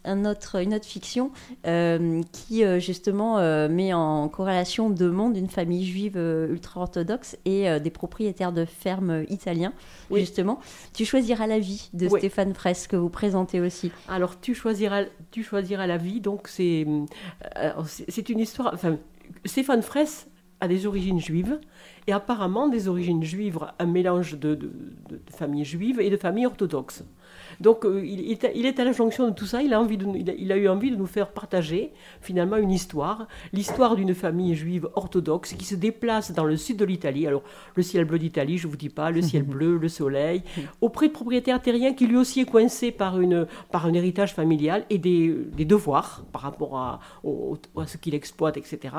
un 0.05 0.25
autre, 0.25 0.61
une 0.61 0.75
autre 0.75 0.85
fiction 0.85 1.31
euh, 1.65 2.21
qui 2.31 2.63
euh, 2.63 2.79
justement 2.79 3.39
met 3.67 3.93
en 3.93 4.29
corrélation 4.29 4.89
deux 4.89 5.09
mondes, 5.09 5.35
une 5.35 5.49
famille 5.49 5.85
juive 5.85 6.17
ultra-orthodoxe 6.17 7.37
et 7.45 7.79
des 7.79 7.89
propriétaires 7.89 8.51
de 8.51 8.65
fermes 8.65 9.23
italiens. 9.29 9.73
Oui. 10.11 10.19
Justement, 10.19 10.59
tu 10.93 11.05
choisiras 11.05 11.47
la 11.47 11.59
vie 11.59 11.89
de 11.93 12.07
Oui. 12.07 12.19
Stéphane 12.19 12.53
Fraisse 12.53 12.87
que 12.87 12.95
vous 12.95 13.09
présentez 13.09 13.59
aussi. 13.59 13.91
Alors, 14.07 14.39
tu 14.39 14.53
choisiras, 14.53 15.03
tu 15.31 15.43
choisiras 15.43 15.87
la 15.87 15.97
vie. 15.97 16.21
Donc, 16.21 16.47
c'est 16.47 16.85
c'est 17.87 18.19
c'est 18.19 18.29
une 18.29 18.39
histoire. 18.39 18.71
Enfin, 18.73 18.97
Stéphane 19.45 19.81
Fraisse 19.81 20.27
a 20.61 20.67
des 20.67 20.85
origines 20.85 21.19
juives 21.19 21.59
et 22.07 22.11
apparemment 22.11 22.67
des 22.67 22.87
origines 22.87 23.23
juives, 23.23 23.59
un 23.79 23.85
mélange 23.85 24.37
de, 24.37 24.57
familles 25.31 25.65
juives 25.65 25.99
et 25.99 26.09
de 26.09 26.17
familles 26.17 26.47
orthodoxes. 26.47 27.03
Donc 27.59 27.85
euh, 27.85 28.03
il, 28.05 28.31
est, 28.65 28.79
à 28.79 28.83
la 28.83 28.91
jonction 28.91 29.27
de 29.27 29.33
tout 29.33 29.45
ça, 29.45 29.61
il 29.61 29.73
a, 29.73 29.79
envie 29.79 29.97
de, 29.97 30.05
il 30.15 30.51
a, 30.51 30.57
eu 30.57 30.67
envie 30.67 30.91
de 30.91 30.95
nous 30.95 31.05
faire 31.05 31.29
partager 31.29 31.91
finalement 32.21 32.57
une 32.57 32.71
histoire, 32.71 33.27
l'histoire 33.53 33.95
d'une 33.95 34.13
famille 34.13 34.55
juive 34.55 34.89
orthodoxe 34.95 35.53
qui 35.53 35.65
se 35.65 35.75
déplace 35.75 36.31
dans 36.31 36.45
le 36.45 36.57
sud 36.57 36.77
de 36.77 36.85
l'Italie, 36.85 37.27
alors 37.27 37.43
le 37.75 37.83
ciel 37.83 38.05
bleu 38.05 38.19
d'Italie, 38.19 38.57
je 38.57 38.67
ne 38.67 38.71
vous 38.71 38.77
dis 38.77 38.89
pas, 38.89 39.11
le 39.11 39.21
ciel 39.21 39.43
bleu, 39.55 39.77
le 39.77 39.89
soleil, 39.89 40.43
auprès 40.81 41.07
de 41.07 41.13
propriétaires 41.13 41.61
terriens 41.61 41.93
qui 41.93 42.07
lui 42.07 42.17
aussi 42.17 42.41
est 42.41 42.45
coincé 42.45 42.91
par, 42.91 43.19
une, 43.19 43.47
par 43.71 43.85
un 43.85 43.93
héritage 43.93 44.33
familial 44.33 44.85
et 44.89 44.97
des, 44.97 45.35
des 45.55 45.65
devoirs 45.65 46.25
par 46.31 46.41
rapport 46.41 46.77
à, 46.77 46.99
à 47.77 47.87
ce 47.87 47.97
qu'il 47.97 48.15
exploite, 48.15 48.57
etc. 48.57 48.93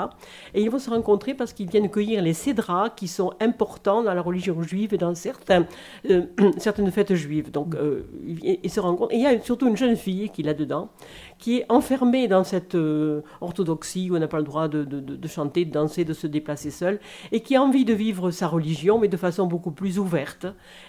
Et 0.55 0.63
ils 0.63 0.71
vont 0.71 0.79
se 0.79 0.91
rencontrer 0.91 1.35
parce 1.35 1.53
qu'ils 1.53 1.71
viennent 1.71 1.91
cueillir 1.91 2.23
les 2.23 2.35
cédras 2.35 2.91
qui 2.91 3.09
sont 3.09 3.33
importants 3.41 4.03
dans 4.03 4.15
la 4.15 4.23
religion 4.23 4.63
juive 4.63 4.95
et 4.95 4.99
dans 4.99 5.15
certains, 5.15 5.67
euh, 6.11 6.27
certaines 6.59 6.91
fêtes 6.91 7.15
juives. 7.15 7.51
Donc, 7.51 7.75
euh, 7.75 8.03
et, 8.43 8.69
se 8.69 8.81
rend 8.81 8.95
compte. 8.97 9.13
Et 9.13 9.17
il 9.17 9.23
y 9.23 9.27
a 9.27 9.41
surtout 9.41 9.69
une 9.69 9.77
jeune 9.77 9.97
fille 9.97 10.31
qui 10.31 10.43
est 10.43 10.45
là-dedans, 10.45 10.91
qui 11.39 11.59
est 11.59 11.67
enfermée 11.69 12.29
dans 12.29 12.45
cette 12.45 12.75
euh, 12.75 13.23
orthodoxie 13.41 14.11
où 14.11 14.17
on 14.17 14.19
n'a 14.19 14.29
pas 14.29 14.39
le 14.39 14.45
droit 14.45 14.69
de, 14.69 14.87
chanter, 15.27 15.65
de 15.65 15.71
danser, 15.71 16.05
de 16.05 16.13
se 16.13 16.27
déplacer 16.27 16.71
seule, 16.71 17.01
et 17.33 17.41
qui 17.41 17.57
a 17.57 17.63
envie 17.63 17.85
de 17.85 17.95
vivre 17.95 18.31
sa 18.31 18.49
religion, 18.49 18.99
mais 18.99 19.09
de 19.09 19.17
façon 19.17 19.47
beaucoup 19.47 19.73
plus 19.73 19.99
ouverte. 19.99 20.47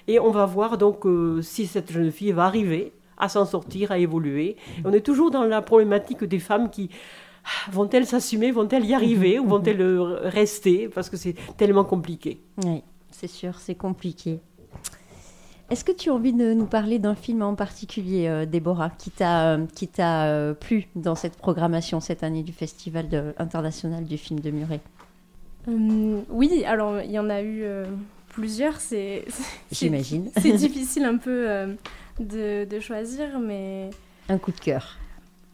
Et 0.08 0.20
on 0.20 0.32
va 0.32 0.46
voir 0.46 0.78
donc 0.78 1.06
euh, 1.06 1.42
si 1.42 1.68
cette 1.68 1.92
jeune 1.92 2.12
fille 2.12 2.32
va 2.32 2.46
arriver 2.46 2.94
à 3.18 3.30
s'en 3.30 3.46
sortir, 3.46 3.92
à 3.92 4.00
évoluer. 4.00 4.56
on 4.84 4.92
est 4.94 5.06
toujours 5.06 5.30
dans 5.30 5.44
la 5.44 5.62
problématique 5.62 6.24
des 6.24 6.40
femmes 6.40 6.70
qui 6.72 6.90
ah, 7.44 7.72
vont-elles 7.72 8.06
s'assumer, 8.06 8.52
vont-elles 8.52 8.86
y 8.86 8.94
arriver 8.94 9.40
ou 9.40 9.48
vont-elles 9.48 9.82
euh, 9.82 10.20
rester 10.24 10.90
parce 10.90 11.10
que 11.10 11.18
c'est 11.18 11.36
tellement 11.58 11.84
compliqué. 11.84 12.42
Oui, 12.64 12.84
c'est 13.10 13.28
sûr, 13.28 13.60
c'est 13.60 13.76
compliqué. 13.76 14.40
Est-ce 15.72 15.86
que 15.86 15.94
tu 15.94 16.10
as 16.10 16.14
envie 16.14 16.34
de 16.34 16.54
nous 16.54 16.66
parler 16.66 17.00
d'un 17.00 17.16
film 17.16 17.42
en 17.42 17.56
particulier, 17.56 18.28
euh, 18.28 18.46
Déborah, 18.46 18.90
qui 18.90 19.10
t'a 19.10 19.54
euh, 19.54 19.66
qui 19.74 19.88
t'a 19.88 20.26
euh, 20.26 20.54
plu 20.54 20.88
dans 20.96 21.16
cette 21.16 21.38
programmation 21.38 22.02
cette 22.02 22.24
année 22.24 22.44
du 22.44 22.52
Festival 22.52 23.34
international 23.38 24.04
du 24.04 24.18
film 24.18 24.42
de 24.42 24.52
Muret 24.52 24.82
hum, 25.70 26.26
Oui, 26.30 26.66
alors 26.66 27.00
il 27.00 27.12
y 27.12 27.18
en 27.18 27.30
a 27.30 27.42
eu 27.42 27.64
plusieurs. 28.28 28.82
C'est 28.82 29.24
j'imagine. 29.72 30.30
C'est 30.36 30.52
difficile 30.52 31.06
un 31.06 31.16
peu 31.16 31.48
de, 32.20 32.66
de, 32.66 32.80
choisir, 32.82 33.40
mais 33.40 33.92
un 34.28 34.38
coup 34.38 34.52
de 34.52 34.60
cœur. 34.60 34.98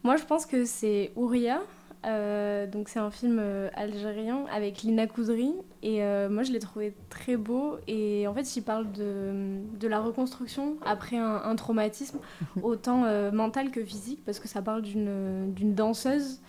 Moi, 0.02 0.16
je 0.16 0.24
pense 0.24 0.46
que 0.46 0.64
c'est 0.64 1.12
Ouria 1.14 1.60
euh, 2.06 2.66
donc 2.68 2.88
c'est 2.88 3.00
un 3.00 3.10
film 3.10 3.38
euh, 3.40 3.70
algérien 3.74 4.44
avec 4.52 4.82
Lina 4.82 5.08
Koudry 5.08 5.52
et 5.82 6.04
euh, 6.04 6.28
moi 6.28 6.44
je 6.44 6.52
l'ai 6.52 6.60
trouvé 6.60 6.94
très 7.10 7.36
beau 7.36 7.78
et 7.88 8.28
en 8.28 8.34
fait 8.34 8.56
il 8.56 8.62
parle 8.62 8.92
de, 8.92 9.56
de 9.80 9.88
la 9.88 9.98
reconstruction 9.98 10.76
après 10.86 11.16
un, 11.16 11.56
traumatisme 11.56 12.20
autant 12.62 13.02
mental 13.32 13.72
que 13.72 13.84
physique 13.84 14.20
parce 14.24 14.38
que 14.38 14.46
ça 14.46 14.62
parle 14.62 14.82
d'une 14.82 15.74
danseuse 15.74 16.40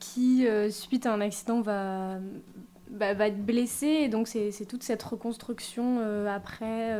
qui 0.00 0.46
suite 0.70 1.04
à 1.04 1.12
un 1.12 1.20
accident 1.20 1.60
va, 1.60 2.18
va, 2.90 3.12
va 3.12 3.28
être 3.28 3.44
blessée 3.44 3.86
et 4.04 4.08
donc 4.08 4.26
c'est 4.26 4.66
toute 4.66 4.82
cette 4.82 5.02
reconstruction 5.02 6.00
après 6.26 6.98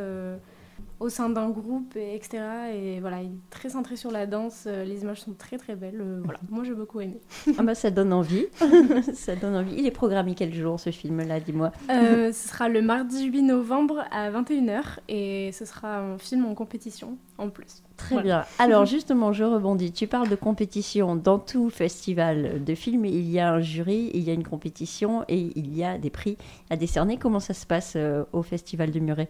au 0.99 1.09
sein 1.09 1.29
d'un 1.29 1.49
groupe, 1.49 1.95
et 1.95 2.15
etc. 2.15 2.43
Et 2.73 2.99
voilà, 2.99 3.21
il 3.21 3.27
est 3.27 3.49
très 3.49 3.69
centré 3.69 3.95
sur 3.95 4.11
la 4.11 4.25
danse. 4.25 4.63
Euh, 4.65 4.83
les 4.83 5.01
images 5.03 5.21
sont 5.21 5.33
très 5.33 5.57
très 5.57 5.75
belles. 5.75 6.01
Euh, 6.01 6.21
voilà, 6.23 6.39
moi 6.49 6.63
j'ai 6.63 6.73
beaucoup 6.73 6.99
aimé. 7.01 7.19
ah 7.57 7.63
bah 7.63 7.75
ça 7.75 7.91
donne 7.91 8.13
envie. 8.13 8.47
ça 9.13 9.35
donne 9.35 9.55
envie. 9.55 9.75
Il 9.77 9.85
est 9.85 9.91
programmé 9.91 10.33
quel 10.35 10.53
jour 10.53 10.79
ce 10.79 10.89
film-là, 10.89 11.39
dis-moi? 11.39 11.71
Euh, 11.89 12.31
Ce 12.33 12.49
sera 12.49 12.67
le 12.69 12.81
mardi 12.81 13.25
8 13.25 13.43
novembre 13.43 14.05
à 14.11 14.31
21h 14.31 14.81
et 15.07 15.51
ce 15.51 15.65
sera 15.65 15.99
un 15.99 16.17
film 16.17 16.45
en 16.45 16.55
compétition 16.55 17.17
en 17.37 17.49
plus. 17.49 17.83
Très 17.95 18.21
bien. 18.21 18.43
Alors 18.59 18.85
justement, 18.85 19.33
je 19.33 19.43
rebondis. 19.43 19.91
Tu 19.91 20.07
parles 20.07 20.29
de 20.29 20.35
compétition. 20.35 21.15
Dans 21.15 21.39
tout 21.39 21.69
festival 21.69 22.63
de 22.63 22.75
films, 22.75 23.05
il 23.05 23.29
y 23.29 23.39
a 23.39 23.53
un 23.53 23.59
jury, 23.59 24.11
il 24.13 24.21
y 24.21 24.29
a 24.29 24.33
une 24.33 24.47
compétition 24.47 25.23
et 25.27 25.51
il 25.55 25.75
y 25.75 25.83
a 25.83 25.97
des 25.97 26.09
prix 26.09 26.37
à 26.69 26.75
décerner. 26.75 27.17
Comment 27.17 27.39
ça 27.39 27.53
se 27.53 27.65
passe 27.65 27.97
au 28.33 28.43
Festival 28.43 28.91
de 28.91 28.99
Muret? 28.99 29.29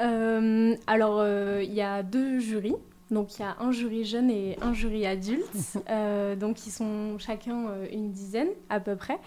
Euh, 0.00 0.74
alors, 0.86 1.20
euh, 1.20 1.62
il 1.62 1.72
y 1.72 1.82
a 1.82 2.02
deux 2.02 2.38
jurys. 2.38 2.76
Donc, 3.10 3.38
il 3.38 3.42
y 3.42 3.44
a 3.44 3.56
un 3.60 3.70
jury 3.70 4.04
jeune 4.04 4.30
et 4.30 4.56
un 4.60 4.72
jury 4.72 5.06
adulte. 5.06 5.44
Euh, 5.90 6.34
donc, 6.34 6.66
ils 6.66 6.70
sont 6.70 7.18
chacun 7.18 7.66
une 7.92 8.10
dizaine 8.10 8.48
à 8.70 8.80
peu 8.80 8.96
près. 8.96 9.18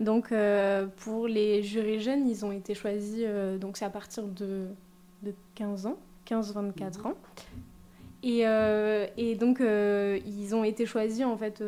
Donc, 0.00 0.32
pour 0.96 1.28
les 1.28 1.62
jurys 1.62 2.00
jeunes, 2.00 2.26
ils 2.26 2.44
ont 2.44 2.52
été 2.52 2.74
choisis, 2.74 3.24
donc 3.60 3.76
c'est 3.76 3.84
à 3.84 3.90
partir 3.90 4.24
de, 4.24 4.66
de 5.22 5.34
15 5.54 5.86
ans, 5.86 5.98
15-24 6.26 7.08
ans. 7.08 7.14
Et, 8.22 8.44
et 9.16 9.34
donc, 9.36 9.60
ils 9.60 10.54
ont 10.54 10.64
été 10.64 10.86
choisis 10.86 11.24
en 11.24 11.36
fait 11.36 11.62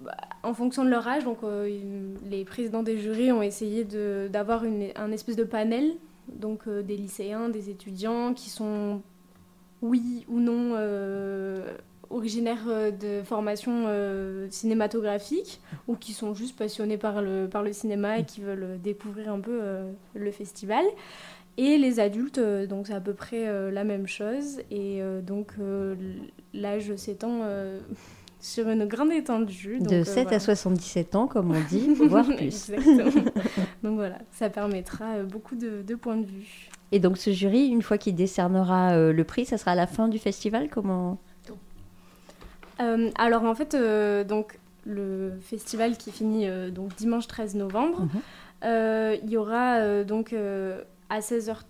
bah, 0.00 0.16
en 0.42 0.54
fonction 0.54 0.84
de 0.84 0.90
leur 0.90 1.06
âge. 1.06 1.24
Donc, 1.24 1.38
les 1.42 2.44
présidents 2.44 2.82
des 2.82 2.98
jurys 2.98 3.30
ont 3.30 3.42
essayé 3.42 3.84
d'avoir 4.30 4.64
un 4.64 5.12
espèce 5.12 5.36
de 5.36 5.44
panel 5.44 5.92
donc 6.34 6.66
euh, 6.66 6.82
des 6.82 6.96
lycéens, 6.96 7.48
des 7.48 7.70
étudiants 7.70 8.34
qui 8.34 8.50
sont, 8.50 9.02
oui 9.82 10.24
ou 10.28 10.40
non, 10.40 10.72
euh, 10.74 11.72
originaires 12.10 12.64
euh, 12.68 12.90
de 12.90 13.22
formation 13.24 13.86
cinématographique 14.50 15.60
ou 15.86 15.96
qui 15.96 16.12
sont 16.12 16.34
juste 16.34 16.56
passionnés 16.56 16.98
par 16.98 17.22
le, 17.22 17.48
par 17.48 17.62
le 17.62 17.72
cinéma 17.72 18.18
et 18.18 18.24
qui 18.24 18.40
veulent 18.40 18.80
découvrir 18.82 19.32
un 19.32 19.40
peu 19.40 19.60
le 20.14 20.30
festival. 20.30 20.84
Et 21.56 21.76
les 21.76 21.98
adultes, 21.98 22.38
donc 22.38 22.86
c'est 22.86 22.94
à 22.94 23.00
peu 23.00 23.14
près 23.14 23.72
la 23.72 23.82
même 23.82 24.06
chose. 24.06 24.60
Et 24.70 25.02
donc 25.26 25.54
l'âge 26.54 26.94
s'étend 26.94 27.42
sur 28.40 28.68
une 28.68 28.86
grande 28.86 29.12
étendue. 29.12 29.78
de 29.80 30.04
7 30.04 30.32
euh, 30.32 30.36
à 30.36 30.40
77 30.40 31.14
ans, 31.16 31.26
comme 31.26 31.50
on 31.50 31.60
dit, 31.68 31.94
voire 32.08 32.26
plus. 32.26 32.70
donc 33.82 33.94
voilà, 33.94 34.18
ça 34.32 34.48
permettra 34.48 35.06
euh, 35.06 35.24
beaucoup 35.24 35.56
de, 35.56 35.94
points 35.94 36.16
de 36.16 36.26
vue. 36.26 36.70
Et 36.92 37.00
donc 37.00 37.18
ce 37.18 37.30
jury, 37.30 37.66
une 37.66 37.82
fois 37.82 37.98
qu'il 37.98 38.14
décernera 38.14 38.92
euh, 38.92 39.12
le 39.12 39.24
prix, 39.24 39.44
ça 39.44 39.58
sera 39.58 39.72
à 39.72 39.74
la 39.74 39.86
fin 39.86 40.08
du 40.08 40.18
festival 40.18 40.68
Comment? 40.70 41.18
Alors 43.16 43.42
en 43.42 43.56
fait, 43.56 43.76
donc 44.28 44.60
le 44.86 45.32
festival 45.40 45.96
qui 45.96 46.12
finit 46.12 46.46
donc 46.70 46.94
dimanche 46.94 47.26
13 47.26 47.56
novembre, 47.56 48.02
mhm. 48.02 49.18
il 49.24 49.28
y 49.30 49.36
aura 49.36 50.04
donc 50.04 50.32
à 51.10 51.18
16h30 51.18 51.64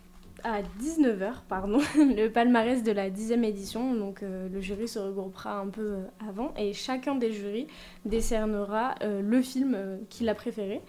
à 0.44 0.62
19h, 0.62 1.42
pardon, 1.48 1.80
le 1.96 2.28
palmarès 2.28 2.82
de 2.82 2.92
la 2.92 3.10
dixième 3.10 3.44
édition. 3.44 3.94
Donc 3.94 4.22
euh, 4.22 4.48
le 4.48 4.60
jury 4.60 4.88
se 4.88 4.98
regroupera 4.98 5.58
un 5.58 5.68
peu 5.68 5.92
euh, 5.92 6.04
avant 6.28 6.52
et 6.56 6.72
chacun 6.72 7.14
des 7.14 7.32
jurys 7.32 7.66
décernera 8.04 8.94
euh, 9.02 9.20
le 9.22 9.42
film 9.42 9.98
qu'il 10.08 10.28
a 10.28 10.34
préféré. 10.34 10.80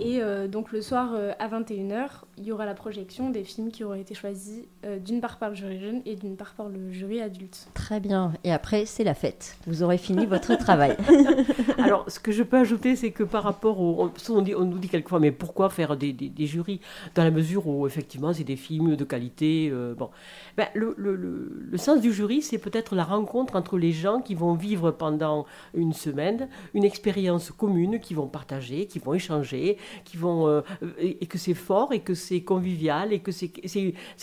Et 0.00 0.22
euh, 0.22 0.46
donc 0.46 0.70
le 0.70 0.80
soir 0.80 1.10
euh, 1.14 1.32
à 1.40 1.48
21h, 1.48 2.08
il 2.36 2.44
y 2.44 2.52
aura 2.52 2.66
la 2.66 2.74
projection 2.74 3.30
des 3.30 3.42
films 3.42 3.72
qui 3.72 3.82
auraient 3.82 4.00
été 4.00 4.14
choisis 4.14 4.64
euh, 4.84 5.00
d'une 5.00 5.20
part 5.20 5.38
par 5.38 5.48
le 5.48 5.56
jury 5.56 5.80
jeune 5.80 6.02
et 6.06 6.14
d'une 6.14 6.36
part 6.36 6.54
par 6.54 6.68
le 6.68 6.92
jury 6.92 7.20
adulte. 7.20 7.66
Très 7.74 7.98
bien. 7.98 8.32
Et 8.44 8.52
après, 8.52 8.86
c'est 8.86 9.02
la 9.02 9.14
fête. 9.14 9.56
Vous 9.66 9.82
aurez 9.82 9.98
fini 9.98 10.24
votre 10.24 10.54
travail. 10.58 10.96
Alors, 11.78 12.08
ce 12.08 12.20
que 12.20 12.30
je 12.30 12.44
peux 12.44 12.58
ajouter, 12.58 12.94
c'est 12.94 13.10
que 13.10 13.24
par 13.24 13.42
rapport 13.42 13.80
au... 13.80 14.08
On, 14.28 14.40
dit, 14.40 14.54
on, 14.54 14.64
nous 14.64 14.78
dit 14.78 14.88
quelquefois, 14.88 15.18
mais 15.18 15.32
pourquoi 15.32 15.68
faire 15.68 15.96
des, 15.96 16.12
des, 16.12 16.46
jurys 16.46 16.80
Dans 17.16 17.24
la 17.24 17.32
mesure 17.32 17.66
où, 17.66 17.84
effectivement, 17.86 18.32
c'est 18.32 18.44
des 18.44 18.56
films 18.56 18.94
de 18.94 19.04
qualité. 19.04 19.72
bon. 19.96 20.10
Ben, 20.56 20.68
le, 20.74 20.94
le, 20.96 21.16
le, 21.16 21.78
sens 21.78 22.00
du 22.00 22.12
jury, 22.12 22.42
c'est 22.42 22.58
peut-être 22.58 22.94
la 22.94 23.04
rencontre 23.04 23.56
entre 23.56 23.78
les 23.78 23.92
gens 23.92 24.20
qui 24.20 24.34
vont 24.34 24.54
vivre 24.54 24.90
pendant 24.90 25.46
une 25.74 25.92
semaine 25.92 26.48
une 26.74 26.84
expérience 26.84 27.50
commune, 27.50 27.98
qui 28.00 28.14
vont 28.14 28.28
partager, 28.28 28.86
qui 28.86 28.98
vont 28.98 29.14
échanger 29.14 29.76
qui 30.04 30.16
vont 30.16 30.48
euh, 30.48 30.62
et 30.98 31.26
que 31.26 31.38
c'est 31.38 31.54
fort 31.54 31.92
et 31.92 32.00
que 32.00 32.14
c'est 32.14 32.40
convivial 32.40 33.12
et 33.12 33.20
que 33.20 33.32
c'est 33.32 33.48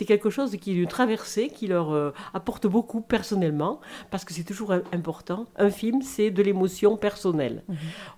quelque 0.05 0.29
chose 0.29 0.55
qui 0.57 0.71
est 0.71 0.75
une 0.75 0.87
traversée 0.87 1.49
qui 1.49 1.67
leur 1.67 1.91
euh, 1.91 2.11
apporte 2.33 2.67
beaucoup 2.67 3.01
personnellement 3.01 3.79
parce 4.11 4.25
que 4.25 4.33
c'est 4.33 4.43
toujours 4.43 4.71
important. 4.71 5.47
Un 5.57 5.69
film, 5.69 6.01
c'est 6.01 6.31
de 6.31 6.41
l'émotion 6.43 6.97
personnelle. 6.97 7.63
Mhm. 7.67 7.77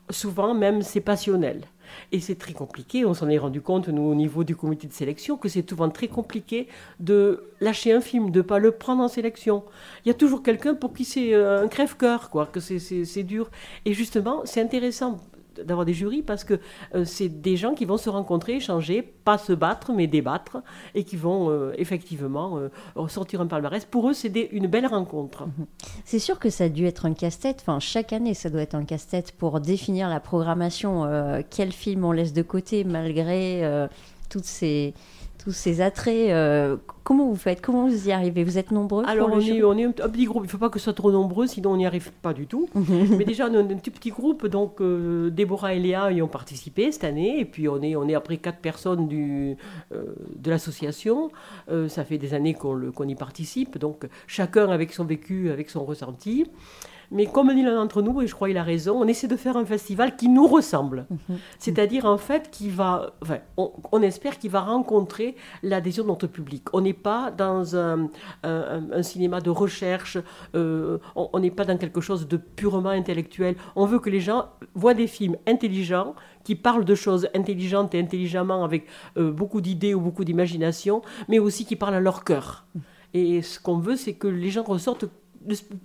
Souvent 0.10 0.54
même 0.54 0.82
c'est 0.82 1.02
passionnel. 1.02 1.62
Et 2.12 2.20
c'est 2.20 2.36
très 2.36 2.54
compliqué, 2.54 3.06
on 3.06 3.14
s'en 3.14 3.30
est 3.30 3.38
rendu 3.38 3.62
compte, 3.62 3.88
nous, 3.88 4.04
au 4.04 4.16
niveau 4.16 4.44
du 4.44 4.56
comité 4.56 4.88
de 4.88 4.94
sélection, 4.94 5.38
que 5.38 5.50
c'est 5.50 5.68
souvent 5.70 5.90
très 5.90 6.08
compliqué 6.08 6.68
de 7.00 7.44
lâcher 7.62 7.94
un 7.94 8.02
film, 8.02 8.32
de 8.32 8.40
ne 8.40 8.44
pas 8.44 8.60
le 8.60 8.72
prendre 8.72 9.04
en 9.04 9.08
sélection. 9.08 9.64
Il 10.06 10.10
y 10.10 10.12
a 10.12 10.14
toujours 10.14 10.44
quelqu'un 10.44 10.76
pour 10.76 10.94
qui 10.94 11.06
c'est 11.06 11.34
euh, 11.34 11.64
un 11.64 11.68
crève-cœur, 11.68 12.30
quoi, 12.30 12.46
que 12.46 12.60
c'est 12.60 13.24
dur. 13.24 13.50
Et 13.86 13.94
justement, 13.94 14.42
c'est 14.46 14.62
intéressant 14.62 15.18
d'avoir 15.66 15.86
des 15.86 15.94
jurys 15.94 16.22
parce 16.22 16.44
que 16.44 16.60
euh, 16.96 17.06
c'est 17.06 17.30
des 17.30 17.58
gens 17.58 17.74
qui 17.74 17.86
vont 17.86 17.98
se 17.98 18.10
rencontrer, 18.10 18.56
échanger, 18.56 19.02
pas 19.02 19.38
se 19.38 19.54
battre, 19.54 19.92
mais 19.94 20.08
débattre, 20.08 20.58
et 20.96 21.04
qui 21.04 21.16
vont 21.16 21.50
euh, 21.50 21.74
effectivement 21.78 22.60
ressortir 22.96 23.42
un 23.42 23.48
palmarès. 23.48 23.86
Pour 23.86 24.10
eux, 24.10 24.14
c'est 24.14 24.50
une 24.52 24.68
belle 24.68 24.88
rencontre. 24.88 25.46
Mhm. 25.46 25.66
C'est 26.06 26.20
sûr 26.20 26.40
que 26.40 26.50
ça 26.50 26.66
a 26.66 26.70
dû 26.70 26.86
être 26.86 27.06
un 27.06 27.14
casse-tête. 27.14 27.60
Enfin, 27.62 27.80
chaque 27.80 28.14
année, 28.14 28.34
ça 28.34 28.50
doit 28.50 28.62
être 28.62 28.76
un 28.76 28.86
casse-tête 28.86 29.32
pour 29.32 29.60
définir 29.60 30.10
la 30.10 30.20
programmation. 30.20 31.08
quel 31.50 31.72
film 31.72 32.06
on 32.06 32.12
laisse 32.12 32.34
de 32.34 32.42
côté 32.42 32.84
malgré 32.84 33.88
toutes 34.30 34.46
ces 34.46 34.94
tous 35.48 35.54
ces 35.54 35.80
attraits. 35.80 36.30
Euh, 36.30 36.76
comment 37.06 37.26
vous 37.28 37.38
faites? 37.38 37.62
Comment 37.62 37.88
vous 37.88 38.10
y 38.10 38.12
arrivez? 38.12 38.44
Vous 38.44 38.58
êtes 38.58 38.72
nombreux 38.72 39.06
Alors, 39.08 39.30
on 39.32 39.40
est, 39.40 39.64
on 39.64 39.78
est, 39.78 39.86
un, 39.86 39.92
petit 39.92 40.26
groupe. 40.26 40.44
Il 40.44 40.48
ne 40.48 40.52
faut 40.52 40.58
pas 40.58 40.70
que 40.70 40.78
ce 40.78 40.84
soit 40.84 40.94
trop 40.94 41.10
nombreux, 41.10 41.48
sinon 41.48 41.72
on 41.72 41.78
n'y 41.78 41.86
arrive 41.86 42.12
pas 42.12 42.34
du 42.34 42.48
tout. 42.48 42.68
Mais 42.76 43.24
déjà, 43.24 43.48
on 43.48 43.54
est 43.54 43.74
un 43.74 43.78
petit, 43.78 43.90
petit 43.90 44.10
groupe. 44.10 44.46
Donc, 44.48 44.82
euh, 44.82 45.30
Déborah 45.30 45.74
et 45.74 45.80
Léa 45.80 46.12
y 46.12 46.22
ont 46.22 46.28
participé 46.28 46.92
cette 46.92 47.06
année. 47.06 47.40
Et 47.40 47.46
puis, 47.46 47.70
on 47.70 47.82
est, 47.82 47.96
on 47.96 48.10
est 48.10 48.16
après 48.16 48.38
quatre 48.38 48.60
personnes 48.60 49.08
du, 49.08 49.56
euh, 49.94 50.04
de 50.36 50.50
l'association. 50.50 51.32
ça 51.88 52.04
fait 52.04 52.18
des 52.18 52.34
années 52.34 52.54
qu'on 52.54 52.92
qu'on 52.92 53.08
y 53.08 53.16
participe. 53.16 53.78
Donc, 53.78 54.06
chacun 54.28 54.70
avec 54.70 54.92
son 54.92 55.06
vécu, 55.06 55.50
avec 55.50 55.70
son 55.70 55.86
ressenti. 55.86 56.46
Mais 57.12 57.26
comme 57.26 57.54
dit 57.54 57.64
l'un 57.64 57.76
d'entre 57.76 58.02
nous, 58.02 58.22
et 58.22 58.28
je 58.28 58.36
crois 58.36 58.48
qu'il 58.48 58.58
a 58.58 58.64
raison, 58.64 59.02
on 59.02 59.08
essaie 59.08 59.28
de 59.28 59.36
faire 59.36 59.58
un 59.58 59.66
festival 59.66 60.16
qui 60.16 60.28
nous 60.28 60.48
ressemble. 60.48 61.06
Mhm. 61.10 61.38
C'est-à-dire, 61.60 62.06
en 62.06 62.18
fait, 62.18 62.50
qui 62.52 62.70
va, 62.70 63.14
enfin, 63.22 63.40
on, 63.58 64.02
espère 64.02 64.38
qu'il 64.40 64.52
va 64.52 64.62
rencontrer 64.62 65.36
l'adhésion 65.64 66.04
de 66.04 66.10
notre 66.10 66.28
public. 66.28 66.64
On 66.74 66.82
n'est 66.82 66.94
pas 66.94 67.32
dans 67.32 67.76
un, 67.76 68.10
un, 68.44 69.04
cinéma 69.04 69.42
de 69.42 69.50
recherche, 69.50 70.18
euh, 70.56 70.98
on 71.16 71.40
n'est 71.40 71.52
pas 71.52 71.66
dans 71.66 71.78
quelque 71.78 72.02
chose 72.02 72.28
de 72.28 72.38
purement 72.38 72.90
intellectuel. 72.90 73.56
On 73.76 73.86
veut 73.86 74.00
que 74.00 74.10
les 74.10 74.22
gens 74.22 74.46
voient 74.76 74.94
des 74.94 75.08
films 75.08 75.38
intelligents, 75.48 76.16
qui 76.44 76.56
parlent 76.56 76.86
de 76.86 76.96
choses 76.96 77.28
intelligentes 77.36 77.94
et 77.94 78.00
intelligemment 78.00 78.64
avec 78.64 78.86
euh, 79.18 79.32
beaucoup 79.32 79.60
d'idées 79.60 79.94
ou 79.94 80.00
beaucoup 80.00 80.24
d'imagination, 80.24 81.02
mais 81.28 81.40
aussi 81.40 81.66
qui 81.66 81.76
parlent 81.76 81.96
à 81.96 82.00
leur 82.00 82.24
cœur. 82.24 82.66
Mhm. 82.74 82.82
Et 83.14 83.42
ce 83.42 83.60
qu'on 83.60 83.80
veut, 83.80 83.96
c'est 83.96 84.14
que 84.14 84.28
les 84.28 84.50
gens 84.50 84.64
ressortent 84.64 85.06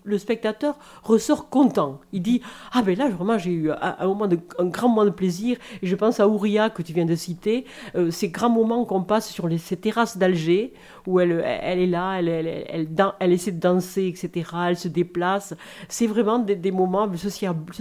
le, 0.05 0.19
spectateur 0.19 0.79
ressort 1.03 1.49
content. 1.49 2.01
Il 2.13 2.23
dit 2.23 2.43
Ah 2.73 2.83
ben 2.83 2.97
là, 2.97 3.09
vraiment, 3.09 3.39
j'ai 3.39 3.53
eu 3.53 3.71
un, 3.71 4.07
moment 4.07 4.29
un 4.59 4.67
grand 4.67 4.89
moment 4.89 5.05
de 5.05 5.11
plaisir. 5.11 5.57
Et 5.83 5.87
je 5.87 5.97
pense 5.97 6.21
à 6.21 6.29
Ouria, 6.29 6.71
que 6.71 6.83
tu 6.83 6.93
viens 6.93 7.05
de 7.05 7.15
citer, 7.15 7.65
euh, 7.95 8.11
ces 8.11 8.29
grands 8.29 8.51
moments 8.51 8.85
qu'on 8.85 9.03
passe 9.03 9.31
sur 9.31 9.49
les, 9.49 9.59
ces 9.59 9.77
terrasses 9.77 10.19
d'Alger, 10.19 10.73
où 11.07 11.21
elle, 11.21 11.43
elle, 11.45 11.79
est 11.79 11.87
là, 11.87 12.19
elle, 12.19 12.87
elle, 13.21 13.33
essaie 13.33 13.53
de 13.53 13.61
danser, 13.61 14.07
etc. 14.07 14.51
Elle 14.69 14.77
se 14.77 14.89
déplace. 14.89 15.55
C'est 15.89 16.07
vraiment 16.07 16.39
des, 16.39 16.71
moments, 16.71 17.11
ce 17.17 17.29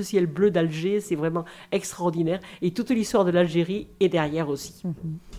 ciel 0.03 0.25
bleu 0.25 0.51
d'Alger, 0.51 0.99
c'est 0.99 1.15
vraiment 1.15 1.45
extraordinaire. 1.71 2.39
Et 2.61 2.71
toute 2.71 2.89
l'histoire 2.89 3.25
de 3.25 3.31
l'Algérie 3.31 3.87
est 3.99 4.09
derrière 4.09 4.49
aussi. 4.49 4.83
Mm-hmm 4.85 5.30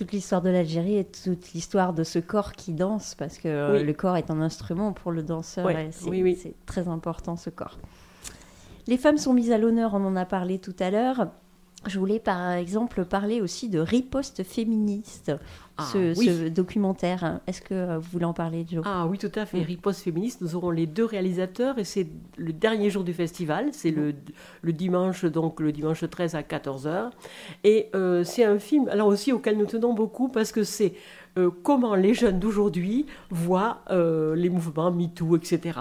toute 0.00 0.12
l'histoire 0.12 0.40
de 0.40 0.48
l'Algérie 0.48 0.96
et 0.96 1.04
toute 1.04 1.52
l'histoire 1.52 1.92
de 1.92 2.04
ce 2.04 2.18
corps 2.18 2.52
qui 2.52 2.72
danse, 2.72 3.14
parce 3.14 3.36
que 3.36 3.48
euh, 3.48 3.84
le 3.84 3.92
corps 3.92 4.16
est 4.16 4.30
un 4.30 4.40
instrument 4.40 4.94
pour 4.94 5.12
le 5.12 5.22
danseur. 5.22 5.66
c'est 6.36 6.54
très 6.64 6.88
important 6.88 7.36
ce 7.36 7.50
corps. 7.50 7.78
Les 8.86 8.96
femmes 8.96 9.18
sont 9.18 9.34
mises 9.34 9.52
à 9.52 9.58
l'honneur, 9.58 9.92
on 9.92 10.02
en 10.06 10.16
a 10.16 10.24
parlé 10.24 10.58
tout 10.58 10.74
à 10.78 10.90
l'heure. 10.90 11.28
Je 11.86 11.98
voulais 11.98 12.18
par 12.18 12.52
exemple 12.52 13.06
parler 13.06 13.40
aussi 13.40 13.70
de 13.70 13.78
riposte 13.78 14.44
féministe, 14.44 15.32
ah, 15.78 15.84
ce, 15.90 16.48
documentaire. 16.48 17.40
Est-ce 17.46 17.62
que 17.62 17.96
vous 17.96 18.08
voulez 18.12 18.26
en 18.26 18.34
parler, 18.34 18.66
Joe? 18.70 18.82
Ah 18.84 19.06
oui, 19.06 19.16
tout 19.16 19.32
à 19.34 19.46
fait. 19.46 19.60
Mm. 19.60 19.64
Riposte 19.64 20.02
féministe, 20.02 20.42
nous 20.42 20.54
aurons 20.56 20.70
les 20.70 20.86
deux 20.86 21.06
réalisateurs 21.06 21.78
et 21.78 21.84
c'est 21.84 22.06
le 22.36 22.52
dernier 22.52 22.90
jour 22.90 23.02
du 23.02 23.14
festival, 23.14 23.70
c'est 23.72 23.92
le, 23.92 24.14
le, 24.60 24.72
dimanche, 24.74 25.24
donc 25.24 25.60
le 25.60 25.72
dimanche 25.72 26.04
13 26.08 26.34
à 26.34 26.42
14h. 26.42 27.12
Et 27.64 27.88
euh, 27.94 28.24
c'est 28.24 28.44
un 28.44 28.58
film, 28.58 28.88
alors 28.88 29.06
aussi 29.06 29.32
auquel 29.32 29.56
nous 29.56 29.66
tenons 29.66 29.94
beaucoup 29.94 30.28
parce 30.28 30.52
que 30.52 30.64
c'est 30.64 30.92
euh, 31.38 31.50
comment 31.62 31.94
les 31.94 32.12
jeunes 32.12 32.38
d'aujourd'hui 32.38 33.06
voient 33.30 33.78
euh, 33.90 34.34
les 34.36 34.50
mouvements 34.50 34.90
MeToo, 34.90 35.36
etc. 35.36 35.78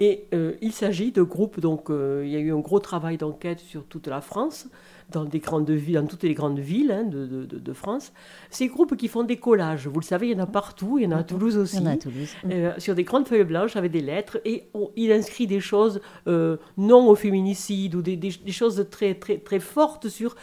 Et 0.00 0.28
il 0.62 0.72
s'agit 0.72 1.12
de 1.12 1.20
groupes, 1.20 1.60
donc 1.60 1.88
il 1.90 2.28
y 2.28 2.36
a 2.36 2.38
eu 2.38 2.54
un 2.54 2.60
gros 2.60 2.80
travail 2.80 3.18
d'enquête 3.18 3.60
sur 3.60 3.84
toute 3.84 4.06
la 4.06 4.22
France 4.22 4.66
dans, 5.10 5.24
des 5.24 5.38
grandes 5.38 5.70
villes, 5.70 5.94
dans 5.96 6.06
toutes 6.06 6.22
les 6.22 6.34
grandes 6.34 6.58
villes 6.58 6.92
hein, 6.92 7.04
de, 7.04 7.26
de, 7.26 7.44
de, 7.44 7.72
France. 7.72 8.12
Ces 8.50 8.68
groupes 8.68 8.96
qui 8.96 9.08
font 9.08 9.22
des 9.22 9.36
collages, 9.36 9.86
vous 9.86 10.00
le 10.00 10.04
savez, 10.04 10.28
il 10.28 10.36
y 10.36 10.40
en 10.40 10.42
a 10.42 10.46
partout, 10.46 10.98
il 10.98 11.04
y 11.04 11.06
en 11.06 11.12
a 11.12 11.18
à 11.18 11.24
Toulouse 11.24 11.56
aussi, 11.56 11.76
il 11.76 11.82
y 11.82 11.86
en 11.86 11.90
a 11.90 11.92
à 11.92 11.96
Toulouse. 11.96 12.30
Euh, 12.50 12.72
sur 12.78 12.94
des 12.94 13.04
grandes 13.04 13.26
feuilles 13.26 13.44
blanches 13.44 13.76
avec 13.76 13.92
des 13.92 14.00
lettres, 14.00 14.40
et 14.44 14.68
il 14.96 15.12
inscrit 15.12 15.46
des 15.46 15.60
choses 15.60 16.00
euh, 16.26 16.56
non 16.76 17.08
au 17.08 17.14
féminicide 17.14 17.94
ou 17.94 18.02
des, 18.02 18.16
des, 18.16 18.30
des, 18.44 18.52
choses 18.52 18.86
très, 18.90 19.14
très, 19.14 19.38
très 19.38 19.60
fortes 19.60 20.08
sur 20.08 20.34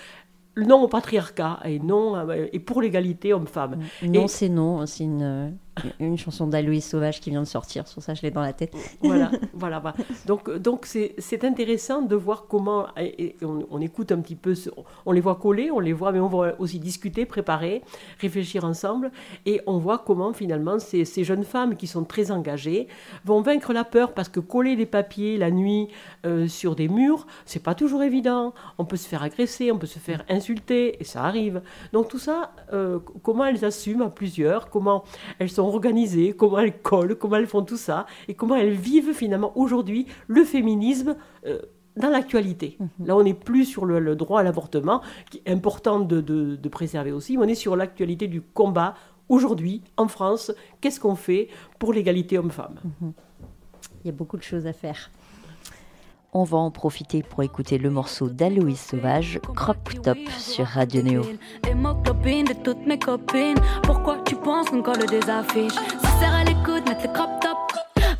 non 0.55 0.81
au 0.81 0.87
patriarcat 0.87 1.59
et 1.65 1.79
non 1.79 2.15
euh, 2.15 2.47
et 2.51 2.59
pour 2.59 2.81
l'égalité 2.81 3.33
homme-femme. 3.33 3.79
Non, 4.03 4.27
c'est 4.27 4.49
non, 4.49 4.85
c'est 4.85 5.03
une 5.03 5.57
une 5.99 6.17
chanson 6.17 6.47
d'Aloïs 6.47 6.87
Sauvage 6.87 7.19
qui 7.19 7.29
vient 7.29 7.41
de 7.41 7.47
sortir, 7.47 7.87
sur 7.87 8.01
ça 8.01 8.13
je 8.13 8.21
l'ai 8.21 8.31
dans 8.31 8.41
la 8.41 8.53
tête. 8.53 8.75
Voilà, 9.01 9.31
voilà, 9.53 9.81
Donc, 10.25 10.49
donc 10.57 10.85
c'est, 10.85 11.43
intéressant 11.43 12.01
de 12.01 12.15
voir 12.15 12.45
comment, 12.47 12.87
on, 13.41 13.81
écoute 13.81 14.11
un 14.11 14.19
petit 14.19 14.35
peu, 14.35 14.53
on 15.05 15.11
les 15.11 15.21
voit 15.21 15.35
coller, 15.35 15.71
on 15.71 15.79
les 15.79 15.93
voit, 15.93 16.11
mais 16.11 16.19
on 16.19 16.27
va 16.27 16.59
aussi 16.59 16.79
discuter, 16.79 17.25
préparer, 17.25 17.83
réfléchir 18.19 18.65
ensemble, 18.65 19.11
et 19.45 19.61
on 19.67 19.77
voit 19.77 19.99
comment 19.99 20.33
finalement 20.33 20.79
ces, 20.79 21.05
ces 21.05 21.23
jeunes 21.23 21.43
femmes 21.43 21.75
qui 21.75 21.87
sont 21.87 22.03
très 22.03 22.31
engagées 22.31 22.87
vont 23.23 23.41
vaincre 23.41 23.71
la 23.71 23.83
peur, 23.83 24.13
parce 24.13 24.29
que 24.29 24.39
coller 24.39 24.75
des 24.75 24.85
papiers 24.85 25.37
la 25.37 25.51
nuit 25.51 25.87
euh, 26.25 26.47
sur 26.47 26.75
des 26.75 26.87
murs, 26.87 27.27
c'est 27.45 27.63
pas 27.63 27.75
toujours 27.75 28.03
évident. 28.03 28.53
On 28.77 28.85
peut 28.85 28.97
se 28.97 29.07
faire 29.07 29.23
agresser, 29.23 29.71
on 29.71 29.77
peut 29.77 29.87
se 29.87 29.99
faire 29.99 30.23
insulter, 30.29 30.99
et 30.99 31.03
ça 31.03 31.23
arrive. 31.23 31.61
Donc 31.93 32.07
tout 32.07 32.19
ça, 32.19 32.51
euh, 32.73 32.99
comment 33.23 33.45
elles 33.45 33.63
assument 33.65 34.03
à 34.03 34.09
plusieurs, 34.09 34.69
comment 34.69 35.03
elles 35.39 35.49
sont 35.49 35.66
organisées, 35.67 36.33
comment 36.33 36.59
elles 36.59 36.81
collent, 36.81 37.15
comment 37.15 37.35
elles 37.35 37.47
font 37.47 37.63
tout 37.63 37.77
ça, 37.77 38.05
et 38.27 38.33
comment 38.33 38.55
elles 38.55 38.73
vivent 38.73 39.13
finalement 39.13 39.51
aujourd'hui 39.57 40.07
le 40.27 40.43
féminisme. 40.43 41.15
Euh, 41.45 41.59
dans 41.97 42.09
l'actualité. 42.09 42.77
Mhm. 42.79 43.07
Là, 43.07 43.17
on 43.17 43.23
n'est 43.23 43.33
plus 43.33 43.65
sur 43.65 43.85
le, 43.85 44.15
droit 44.15 44.41
à 44.41 44.43
l'avortement, 44.43 45.01
qui 45.31 45.41
est 45.43 45.51
important 45.51 45.99
de, 45.99 46.67
préserver 46.69 47.11
aussi, 47.11 47.37
mais 47.37 47.45
on 47.45 47.47
est 47.47 47.55
sur 47.55 47.75
l'actualité 47.75 48.27
du 48.27 48.41
combat 48.41 48.93
aujourd'hui 49.29 49.81
en 49.97 50.07
France. 50.07 50.51
Qu'est-ce 50.79 50.99
qu'on 50.99 51.15
fait 51.15 51.47
pour 51.79 51.93
l'égalité 51.93 52.37
homme-femme? 52.37 52.75
Mhm. 53.01 53.13
Il 54.03 54.07
y 54.07 54.09
a 54.09 54.13
beaucoup 54.13 54.37
de 54.37 54.43
choses 54.43 54.67
à 54.67 54.73
faire. 54.73 55.09
On 56.39 56.43
va 56.43 56.59
en 56.59 56.69
profiter 56.69 57.23
pour 57.23 57.41
écouter 57.41 57.79
le 57.79 57.89
morceau 57.89 58.29
d'Aloïs 58.29 58.79
Sauvage, 58.79 59.39
Crop 59.55 59.89
Top 60.03 60.19
sur 60.37 60.67
Radio 60.67 61.01
Néo. 61.01 61.23
Hémoglobine 61.67 62.45
de 62.45 62.53
toutes 62.53 62.85
mes 62.85 62.99
copines. 62.99 63.57
Pourquoi 63.81 64.19
tu 64.23 64.35
penses 64.35 64.69
qu'on 64.69 64.83
colle 64.83 65.03
des 65.07 65.27
affiches? 65.27 65.73
Si 65.73 66.19
serre 66.19 66.35
à 66.35 66.43
l'écoute, 66.43 66.87
mettre 66.87 67.07
le 67.07 67.11
crop 67.11 67.31
top. 67.41 67.57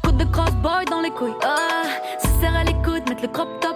Coup 0.04 0.12
de 0.14 0.24
crossboy 0.24 0.86
dans 0.90 1.02
les 1.02 1.12
couilles. 1.12 1.36
Ah, 1.44 1.84
si 2.18 2.28
serre 2.42 2.56
à 2.56 2.64
l'écoute, 2.64 3.08
mettre 3.08 3.22
le 3.22 3.28
crop 3.28 3.50
top. 3.62 3.76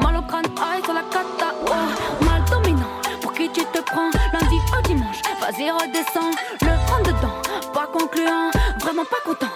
Mal 0.00 0.18
au 0.18 0.22
crâne, 0.22 0.44
aïe 0.44 0.84
sur 0.84 0.94
la 0.94 1.02
cata. 1.10 1.52
Oh, 1.66 2.24
mal 2.24 2.44
dominant, 2.48 2.94
pour 3.22 3.32
qui 3.32 3.48
tu 3.48 3.62
te 3.64 3.82
prends? 3.82 4.10
Lundi 4.32 4.56
au 4.78 4.82
dimanche, 4.86 5.20
vas-y 5.40 5.68
redescends. 5.68 6.30
Le 6.60 6.86
prend 6.86 7.00
dedans, 7.00 7.72
pas 7.72 7.88
concluant, 7.92 8.52
vraiment 8.78 9.04
pas 9.04 9.28
content. 9.28 9.52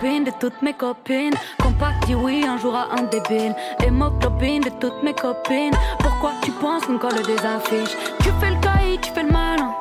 De 0.00 0.30
toutes 0.38 0.62
mes 0.62 0.74
copines. 0.74 1.34
Compact 1.60 2.06
dit 2.06 2.14
oui 2.14 2.44
un 2.46 2.56
jour 2.56 2.74
à 2.74 2.88
un 2.96 3.02
débile. 3.02 3.54
Hémoglobine 3.84 4.62
de 4.62 4.70
toutes 4.80 5.02
mes 5.02 5.12
copines. 5.12 5.74
Pourquoi 5.98 6.32
tu 6.42 6.52
penses 6.52 6.84
qu'on 6.84 6.98
colle 6.98 7.20
des 7.26 7.38
affiches? 7.44 7.96
Tu 8.20 8.30
fais 8.40 8.50
le 8.50 8.60
caïd, 8.60 9.00
tu 9.00 9.10
fais 9.12 9.24
le 9.24 9.30
malin. 9.32 9.74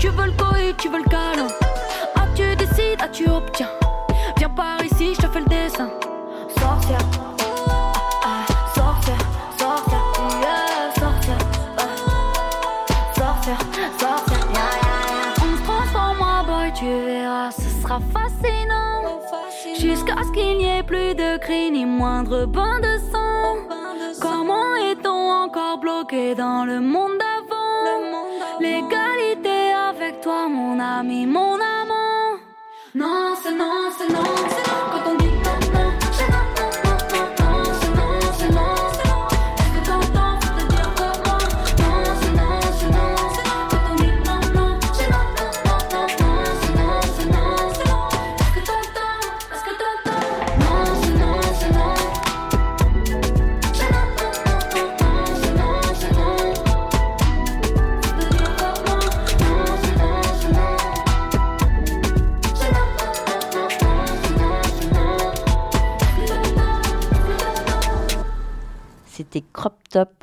Tu 0.00 0.08
veux 0.08 0.26
le 0.26 0.32
coïd, 0.32 0.76
tu 0.76 0.88
veux 0.88 0.98
le 0.98 1.04
câlin. 1.04 1.46
Ah, 2.16 2.26
tu 2.34 2.42
décides, 2.56 2.98
ah, 3.00 3.08
tu 3.08 3.28
obtiens. 3.30 3.70
Viens 4.38 4.50
par 4.50 4.84
ici, 4.84 5.14
je 5.14 5.22
te 5.24 5.32
fais 5.32 5.40
le 5.40 5.46
dessin. 5.46 5.88
Sorcière, 6.58 6.98
plus 20.86 21.14
de 21.14 21.38
cris 21.38 21.70
ni 21.70 21.84
moindre 21.86 22.46
bain 22.46 22.78
de 22.80 22.98
sang. 23.10 23.56
Comment 24.20 24.74
est-on 24.76 25.30
encore 25.44 25.78
bloqué 25.78 26.34
dans 26.34 26.64
le 26.64 26.80
monde 26.80 27.18
d'avant 27.18 28.20
L'égalité 28.60 29.72
avec 29.90 30.20
toi, 30.20 30.48
mon 30.48 30.78
ami, 30.78 31.26
mon 31.26 31.54
amant. 31.54 32.38
Non, 32.94 33.34
c'est 33.42 33.56
non, 33.56 33.90
c'est 33.96 34.12
non, 34.12 34.30
c'est 34.48 34.63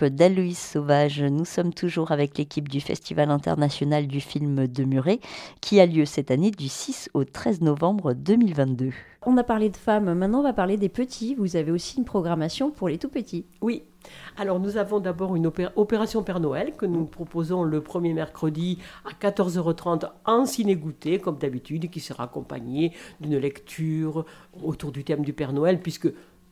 D'Aloïs 0.10 0.58
Sauvage. 0.58 1.22
Nous 1.22 1.46
sommes 1.46 1.74
toujours 1.74 2.12
avec 2.12 2.38
l'équipe 2.38 2.70
du 2.70 2.82
Festival 2.82 3.30
international 3.32 4.08
du 4.08 4.22
film 4.22 4.68
de 4.68 4.84
Muret 4.84 5.20
qui 5.62 5.80
a 5.80 5.86
lieu 5.86 6.06
cette 6.06 6.32
année 6.32 6.52
du 6.52 6.68
6 6.68 7.10
au 7.14 7.24
13 7.24 7.62
novembre 7.62 8.14
2022. 8.14 8.92
On 9.24 9.38
a 9.38 9.44
parlé 9.44 9.70
de 9.70 9.78
femmes, 9.78 10.12
maintenant 10.16 10.40
on 10.40 10.44
va 10.44 10.54
parler 10.54 10.78
des 10.78 10.90
petits. 10.90 11.36
Vous 11.36 11.56
avez 11.56 11.72
aussi 11.72 12.00
une 12.00 12.06
programmation 12.06 12.72
pour 12.72 12.90
les 12.90 12.98
tout 12.98 13.10
petits. 13.10 13.46
Oui. 13.62 13.84
Alors 14.36 14.60
nous 14.60 14.78
avons 14.78 15.00
d'abord 15.00 15.36
une 15.36 15.46
opé- 15.46 15.70
opération 15.76 16.24
Père 16.24 16.40
Noël 16.40 16.74
que 16.76 16.88
nous 16.88 17.06
proposons 17.06 17.62
le 17.64 17.82
premier 17.82 18.14
mercredi 18.14 18.80
à 19.06 19.14
14h30 19.14 20.10
en 20.26 20.48
ciné-goûter, 20.48 21.20
comme 21.20 21.38
d'habitude, 21.38 21.92
qui 21.92 22.00
sera 22.00 22.24
accompagnée 22.24 22.94
d'une 23.20 23.38
lecture 23.38 24.26
autour 24.64 24.92
du 24.92 25.04
thème 25.04 25.24
du 25.24 25.34
Père 25.34 25.54
Noël, 25.54 25.80
puisque 25.80 26.12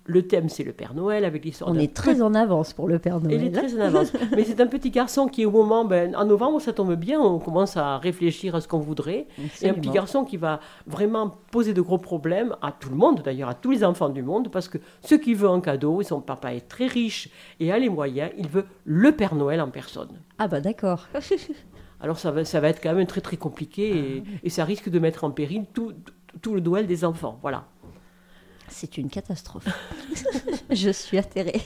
le 0.10 0.28
thème 0.28 0.50
c'est 0.50 0.64
le 0.64 0.74
Père 0.74 0.94
Noël 0.94 1.24
avec 1.24 1.46
l'histoire 1.46 1.70
On 1.70 1.76
est 1.76 1.94
très 1.94 2.22
en 2.22 2.34
avance 2.34 2.74
pour 2.74 2.88
le 2.88 2.98
Père 3.00 3.20
Noël. 3.20 3.42
il 3.42 3.48
est 3.48 3.52
très 3.52 3.76
en 3.76 3.82
avance. 3.82 4.12
Mais 4.36 4.44
c'est 4.44 4.60
un 4.60 4.68
petit 4.68 4.90
garçon 4.90 5.28
qui, 5.28 5.46
au 5.46 5.52
moment, 5.52 5.86
ben, 5.86 6.16
en 6.16 6.26
novembre, 6.26 6.60
ça 6.60 6.74
tombe 6.74 6.96
bien, 6.96 7.20
on 7.20 7.40
commence 7.40 7.78
à 7.78 7.98
réfléchir 8.00 8.56
à 8.56 8.62
ce 8.62 8.68
qu'on 8.68 8.80
voudrait. 8.80 9.28
Et 9.38 9.42
un 9.42 9.46
Absolument. 9.46 9.76
petit 9.78 9.90
garçon 9.92 10.26
qui 10.26 10.38
va 10.38 10.60
vraiment 10.88 11.38
poser 11.52 11.74
de 11.74 11.82
gros 11.82 12.00
problèmes 12.00 12.56
à 12.62 12.72
tout 12.72 12.90
le 12.90 12.96
monde, 12.96 13.22
d'ailleurs 13.24 13.50
à 13.50 13.54
tous 13.54 13.72
les 13.72 13.84
enfants 13.84 14.10
du 14.10 14.24
monde, 14.24 14.50
parce 14.50 14.68
que 14.68 14.80
ce 15.02 15.16
qu'il 15.16 15.36
veut 15.36 15.48
en 15.50 15.62
cadeau, 15.62 16.02
et 16.02 16.04
son 16.04 16.22
papa 16.22 16.54
est 16.54 16.68
très 16.68 16.88
riche 16.88 17.30
et 17.60 17.72
a 17.72 17.78
les 17.78 17.90
moyens, 17.90 18.32
il 18.38 18.48
veut 18.48 18.66
le 18.86 19.12
Père 19.12 19.36
Noël 19.36 19.62
en 19.62 19.70
personne. 19.70 20.10
Ah 20.40 20.48
bah 20.48 20.60
d'accord. 20.60 21.08
Alors 22.02 22.18
ça 22.18 22.32
va, 22.32 22.46
ça 22.46 22.60
va 22.62 22.70
être 22.70 22.82
quand 22.82 22.94
même 22.94 23.06
très 23.08 23.22
très 23.22 23.38
compliqué 23.38 23.90
et, 23.90 24.24
et 24.44 24.50
ça 24.50 24.64
risque 24.64 24.90
de 24.90 25.00
mettre 25.00 25.24
en 25.26 25.32
péril 25.32 25.66
tout, 25.74 25.92
le 26.54 26.62
Noël 26.62 26.88
des 26.88 27.04
enfants. 27.06 27.38
Voilà. 27.42 27.66
C'est 28.70 28.98
une 28.98 29.10
catastrophe. 29.10 29.68
Je 30.72 30.90
suis 30.90 31.18
atterrée. 31.18 31.62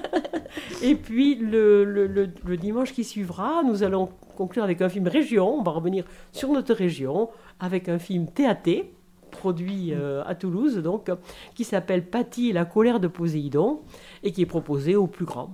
Et 0.82 0.94
puis 0.94 1.34
le, 1.36 1.84
le- 1.84 2.06
le- 2.06 2.30
le 2.44 2.56
dimanche 2.56 2.92
qui 2.92 3.04
suivra, 3.04 3.62
nous 3.62 3.82
allons 3.82 4.08
conclure 4.36 4.64
avec 4.64 4.80
un 4.82 4.88
film 4.88 5.06
région. 5.08 5.58
On 5.58 5.62
va 5.62 5.72
revenir 5.72 6.04
sur 6.32 6.50
notre 6.50 6.74
région 6.74 7.28
avec 7.60 7.88
un 7.88 7.98
film 7.98 8.26
TAT 8.26 8.84
produit 9.30 9.92
euh, 9.92 10.22
à 10.26 10.34
Toulouse, 10.34 10.78
donc 10.78 11.10
qui 11.54 11.64
s'appelle 11.64 12.04
Patty 12.04 12.48
et 12.50 12.52
la 12.52 12.64
colère 12.64 12.98
de 12.98 13.06
Poséidon 13.08 13.80
et 14.22 14.32
qui 14.32 14.42
est 14.42 14.46
proposé 14.46 14.96
au 14.96 15.06
plus 15.06 15.24
grand. 15.26 15.50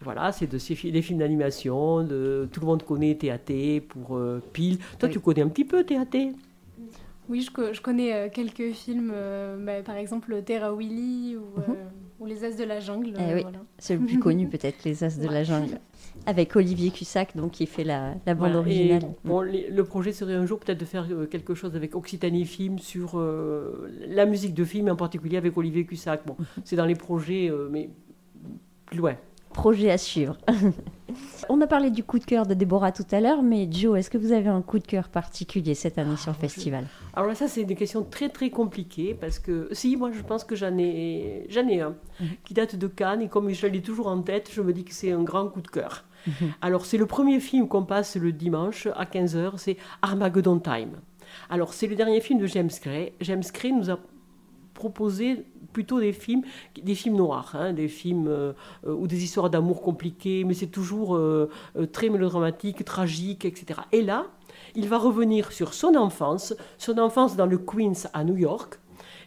Voilà, 0.00 0.32
c'est 0.32 0.48
de 0.48 0.58
ces 0.58 0.74
fi- 0.74 0.90
des 0.90 1.00
films 1.02 1.20
d'animation. 1.20 2.02
De, 2.02 2.48
tout 2.50 2.60
le 2.60 2.66
monde 2.66 2.82
connaît 2.82 3.14
TAT 3.14 3.80
pour 3.88 4.16
euh, 4.16 4.42
Pile. 4.52 4.78
Toi, 4.98 5.08
Oui. 5.08 5.10
tu 5.10 5.20
connais 5.20 5.42
un 5.42 5.48
petit 5.48 5.64
peu 5.64 5.84
TAT 5.84 6.32
Oui, 7.32 7.40
je, 7.40 7.50
co- 7.50 7.72
je 7.72 7.80
connais 7.80 8.12
euh, 8.12 8.28
quelques 8.28 8.72
films, 8.74 9.10
euh, 9.14 9.56
bah, 9.58 9.82
par 9.82 9.96
exemple 9.96 10.42
Terra 10.42 10.74
Willy 10.74 11.34
ou, 11.36 11.60
euh, 11.60 11.74
ou 12.20 12.26
Les 12.26 12.44
As 12.44 12.56
de 12.58 12.64
la 12.64 12.78
Jungle. 12.78 13.14
Eh 13.18 13.22
euh, 13.22 13.34
oui. 13.36 13.40
voilà. 13.42 13.60
C'est 13.78 13.96
le 13.96 14.04
plus 14.04 14.18
connu 14.18 14.46
peut-être, 14.50 14.84
Les 14.84 15.02
As 15.02 15.18
de 15.18 15.26
la 15.26 15.42
Jungle. 15.42 15.78
Avec 16.26 16.54
Olivier 16.56 16.90
Cussac, 16.90 17.34
donc 17.34 17.52
qui 17.52 17.64
fait 17.64 17.84
la, 17.84 18.14
la 18.26 18.34
bande 18.34 18.50
Voilà, 18.50 18.58
originale. 18.58 19.02
et, 19.04 19.26
bon, 19.26 19.40
les- 19.40 19.70
le 19.70 19.84
projet 19.84 20.12
serait 20.12 20.34
un 20.34 20.44
jour 20.44 20.58
peut-être 20.58 20.78
de 20.78 20.84
faire 20.84 21.06
euh, 21.10 21.24
quelque 21.24 21.54
chose 21.54 21.74
avec 21.74 21.94
Occitanie 21.96 22.44
Film 22.44 22.78
sur 22.78 23.12
euh, 23.18 23.88
la 24.08 24.26
musique 24.26 24.52
de 24.52 24.64
film, 24.66 24.90
en 24.90 24.96
particulier 24.96 25.38
avec 25.38 25.56
Olivier 25.56 25.86
Cussac. 25.86 26.26
Bon, 26.26 26.36
c'est 26.64 26.76
dans 26.76 26.84
les 26.84 26.96
projets, 26.96 27.50
euh, 27.50 27.68
mais 27.72 27.88
plus 28.84 28.98
loin. 28.98 29.16
Projet 29.54 29.90
à 29.90 29.96
suivre. 29.96 30.36
On 31.48 31.60
a 31.60 31.66
parlé 31.66 31.90
du 31.90 32.04
coup 32.04 32.18
de 32.18 32.24
cœur 32.24 32.46
de 32.46 32.54
Déborah 32.54 32.92
tout 32.92 33.06
à 33.10 33.20
l'heure, 33.20 33.42
mais 33.42 33.68
Joe, 33.70 33.98
est-ce 33.98 34.10
que 34.10 34.18
vous 34.18 34.32
avez 34.32 34.48
un 34.48 34.62
coup 34.62 34.78
de 34.78 34.86
cœur 34.86 35.08
particulier 35.08 35.74
cette 35.74 35.98
année 35.98 36.16
sur 36.16 36.32
le 36.32 36.36
festival? 36.36 36.86
Alors 37.14 37.28
là, 37.28 37.34
ça, 37.34 37.48
c'est 37.48 37.62
une 37.62 37.74
question 37.74 38.02
très 38.02 38.28
très 38.28 38.50
compliquée 38.50 39.14
parce 39.14 39.38
que, 39.38 39.68
si, 39.72 39.96
moi 39.96 40.10
je 40.12 40.22
pense 40.22 40.44
que 40.44 40.56
j'en 40.56 40.76
ai, 40.78 41.46
j'en 41.48 41.66
ai 41.68 41.80
un 41.80 41.94
qui 42.44 42.54
date 42.54 42.76
de 42.76 42.86
Cannes 42.86 43.22
et 43.22 43.28
comme 43.28 43.50
je 43.50 43.66
l'ai 43.66 43.82
toujours 43.82 44.06
en 44.06 44.22
tête, 44.22 44.50
je 44.52 44.62
me 44.62 44.72
dis 44.72 44.84
que 44.84 44.94
c'est 44.94 45.12
un 45.12 45.22
grand 45.22 45.48
coup 45.48 45.60
de 45.60 45.68
cœur. 45.68 46.04
Alors, 46.60 46.86
c'est 46.86 46.98
le 46.98 47.06
premier 47.06 47.40
film 47.40 47.68
qu'on 47.68 47.84
passe 47.84 48.16
le 48.16 48.32
dimanche 48.32 48.86
à 48.94 49.04
15h, 49.04 49.54
c'est 49.56 49.76
Armageddon 50.02 50.60
Time. 50.60 51.00
Alors, 51.50 51.72
c'est 51.74 51.86
le 51.86 51.96
dernier 51.96 52.20
film 52.20 52.38
de 52.38 52.46
James 52.46 52.70
Gray. 52.82 53.12
James 53.20 53.42
Gray 53.52 53.72
nous 53.72 53.90
a 53.90 53.98
proposé 54.74 55.44
plutôt 55.72 56.00
des 56.00 56.12
films, 56.12 56.42
des 56.80 56.94
films 56.94 57.16
noirs, 57.16 57.54
hein, 57.54 57.72
des 57.72 57.88
films 57.88 58.28
euh, 58.28 58.52
euh, 58.86 58.94
ou 58.94 59.06
des 59.06 59.24
histoires 59.24 59.50
d'amour 59.50 59.82
compliquées, 59.82 60.44
mais 60.44 60.54
c'est 60.54 60.66
toujours 60.66 61.16
euh, 61.16 61.48
très 61.92 62.08
mélodramatique, 62.08 62.84
tragique, 62.84 63.44
etc. 63.44 63.80
Et 63.92 64.02
là, 64.02 64.26
il 64.74 64.88
va 64.88 64.98
revenir 64.98 65.52
sur 65.52 65.74
son 65.74 65.94
enfance, 65.96 66.54
son 66.78 66.98
enfance 66.98 67.36
dans 67.36 67.46
le 67.46 67.58
Queens 67.58 68.08
à 68.12 68.24
New 68.24 68.36
York. 68.36 68.78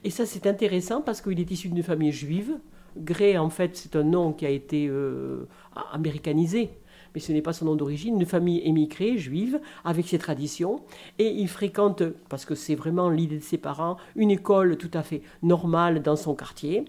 Et 0.03 0.09
ça, 0.09 0.25
c'est 0.25 0.47
intéressant 0.47 1.01
parce 1.01 1.21
qu'il 1.21 1.39
est 1.39 1.49
issu 1.49 1.69
d'une 1.69 1.83
famille 1.83 2.11
juive. 2.11 2.59
Gray, 2.97 3.37
en 3.37 3.49
fait, 3.49 3.75
c'est 3.75 3.95
un 3.95 4.03
nom 4.03 4.31
qui 4.31 4.45
a 4.45 4.49
été 4.49 4.87
euh, 4.87 5.47
américanisé, 5.91 6.69
mais 7.15 7.21
ce 7.21 7.31
n'est 7.31 7.41
pas 7.41 7.53
son 7.53 7.65
nom 7.65 7.75
d'origine. 7.75 8.19
Une 8.19 8.25
famille 8.25 8.61
émigrée, 8.65 9.17
juive, 9.17 9.59
avec 9.85 10.07
ses 10.07 10.19
traditions. 10.19 10.81
Et 11.17 11.29
il 11.29 11.47
fréquente, 11.47 12.03
parce 12.29 12.45
que 12.45 12.53
c'est 12.55 12.75
vraiment 12.75 13.09
l'idée 13.09 13.37
de 13.37 13.43
ses 13.43 13.57
parents, 13.57 13.97
une 14.15 14.31
école 14.31 14.77
tout 14.77 14.91
à 14.93 15.01
fait 15.01 15.21
normale 15.41 16.01
dans 16.01 16.17
son 16.17 16.35
quartier. 16.35 16.85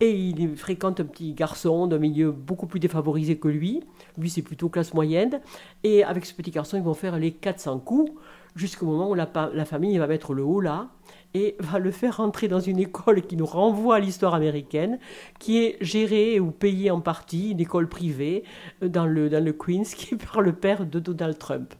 Et 0.00 0.10
il 0.10 0.56
fréquente 0.56 1.00
un 1.00 1.04
petit 1.04 1.32
garçon 1.32 1.86
d'un 1.86 1.98
milieu 1.98 2.30
beaucoup 2.30 2.66
plus 2.66 2.80
défavorisé 2.80 3.38
que 3.38 3.48
lui. 3.48 3.82
Lui, 4.18 4.28
c'est 4.28 4.42
plutôt 4.42 4.68
classe 4.68 4.92
moyenne. 4.92 5.40
Et 5.82 6.04
avec 6.04 6.26
ce 6.26 6.34
petit 6.34 6.50
garçon, 6.50 6.76
ils 6.76 6.82
vont 6.82 6.94
faire 6.94 7.18
les 7.18 7.32
400 7.32 7.78
coups 7.80 8.12
jusqu'au 8.56 8.86
moment 8.86 9.10
où 9.10 9.14
la, 9.14 9.30
la 9.54 9.64
famille 9.64 9.96
va 9.96 10.06
mettre 10.06 10.34
le 10.34 10.42
haut 10.42 10.60
là 10.60 10.88
et 11.34 11.56
va 11.60 11.78
le 11.78 11.90
faire 11.90 12.16
rentrer 12.18 12.48
dans 12.48 12.60
une 12.60 12.78
école 12.78 13.22
qui 13.22 13.36
nous 13.36 13.46
renvoie 13.46 13.96
à 13.96 14.00
l'histoire 14.00 14.34
américaine, 14.34 14.98
qui 15.38 15.58
est 15.58 15.76
gérée 15.80 16.40
ou 16.40 16.50
payée 16.50 16.90
en 16.90 17.00
partie, 17.00 17.50
une 17.50 17.60
école 17.60 17.88
privée 17.88 18.44
euh, 18.82 18.88
dans 18.88 19.06
le, 19.06 19.28
dans 19.28 19.44
le 19.44 19.52
Queens, 19.52 19.82
qui 19.96 20.14
est 20.14 20.24
par 20.32 20.40
le 20.40 20.52
père 20.52 20.86
de 20.86 20.98
Donald 20.98 21.38
Trump. 21.38 21.74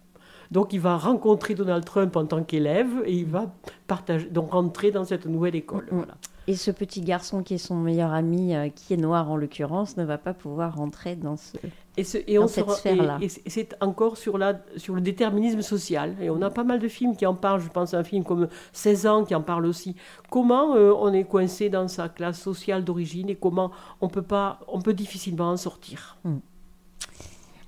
Donc 0.50 0.72
il 0.72 0.80
va 0.80 0.96
rencontrer 0.96 1.54
Donald 1.54 1.84
Trump 1.84 2.16
en 2.16 2.26
tant 2.26 2.42
qu'élève 2.42 2.90
et 3.04 3.12
il 3.12 3.26
va 3.26 3.54
partager, 3.86 4.26
donc 4.26 4.52
rentrer 4.52 4.90
dans 4.90 5.04
cette 5.04 5.26
nouvelle 5.26 5.54
école. 5.54 5.84
Mm, 5.90 5.94
mm. 5.94 5.98
Voilà. 5.98 6.14
Et 6.46 6.57
ce 6.57 6.70
petit 6.70 7.00
garçon 7.03 7.42
qui 7.42 7.55
est 7.55 7.59
son 7.59 7.76
meilleur 7.76 8.12
ami, 8.12 8.55
euh, 8.57 8.68
qui 8.70 8.94
est 8.94 8.96
noir 8.96 9.31
en 9.31 9.37
l'occurrence, 9.37 9.96
ne 9.96 10.05
va 10.05 10.18
pas 10.18 10.35
pouvoir 10.35 10.74
rentrer 10.76 11.14
dans 11.14 11.37
ce... 11.37 11.57
Et, 11.96 12.03
ce- 12.05 12.18
et 12.26 12.37
Dans 12.37 12.44
on 12.44 12.48
cette 12.48 12.64
sera- 12.64 12.76
sphère-là. 12.76 13.18
et- 13.20 13.26
et 13.26 13.50
c'est- 13.50 13.76
encore 13.81 14.16
sur, 14.16 14.38
la, 14.38 14.61
sur 14.76 14.94
le 14.94 15.00
déterminisme 15.00 15.61
social. 15.62 16.16
Et 16.20 16.31
on 16.31 16.40
a 16.42 16.50
pas 16.50 16.64
mal 16.64 16.79
de 16.81 16.88
films 16.88 17.14
qui 17.16 17.26
en 17.26 17.35
parlent. 17.35 17.61
Je 17.61 17.68
pense 17.68 17.94
à 17.94 17.98
un 17.98 18.05
film 18.05 18.24
comme 18.24 18.48
16 18.72 19.07
ans 19.07 19.24
qui 19.24 19.35
en 19.35 19.42
parle 19.42 19.66
aussi. 19.66 19.94
Comment 20.31 20.74
euh, 20.74 20.92
on 20.98 21.12
est 21.12 21.24
coincé 21.24 21.68
dans 21.68 21.87
sa 21.88 22.09
classe 22.09 22.40
sociale 22.40 22.85
d'origine 22.85 23.29
et 23.29 23.37
comment 23.37 23.70
on 24.00 24.09
peut, 24.09 24.22
pas, 24.22 24.61
on 24.66 24.81
peut 24.81 24.94
difficilement 24.94 25.50
en 25.50 25.57
sortir? 25.57 26.16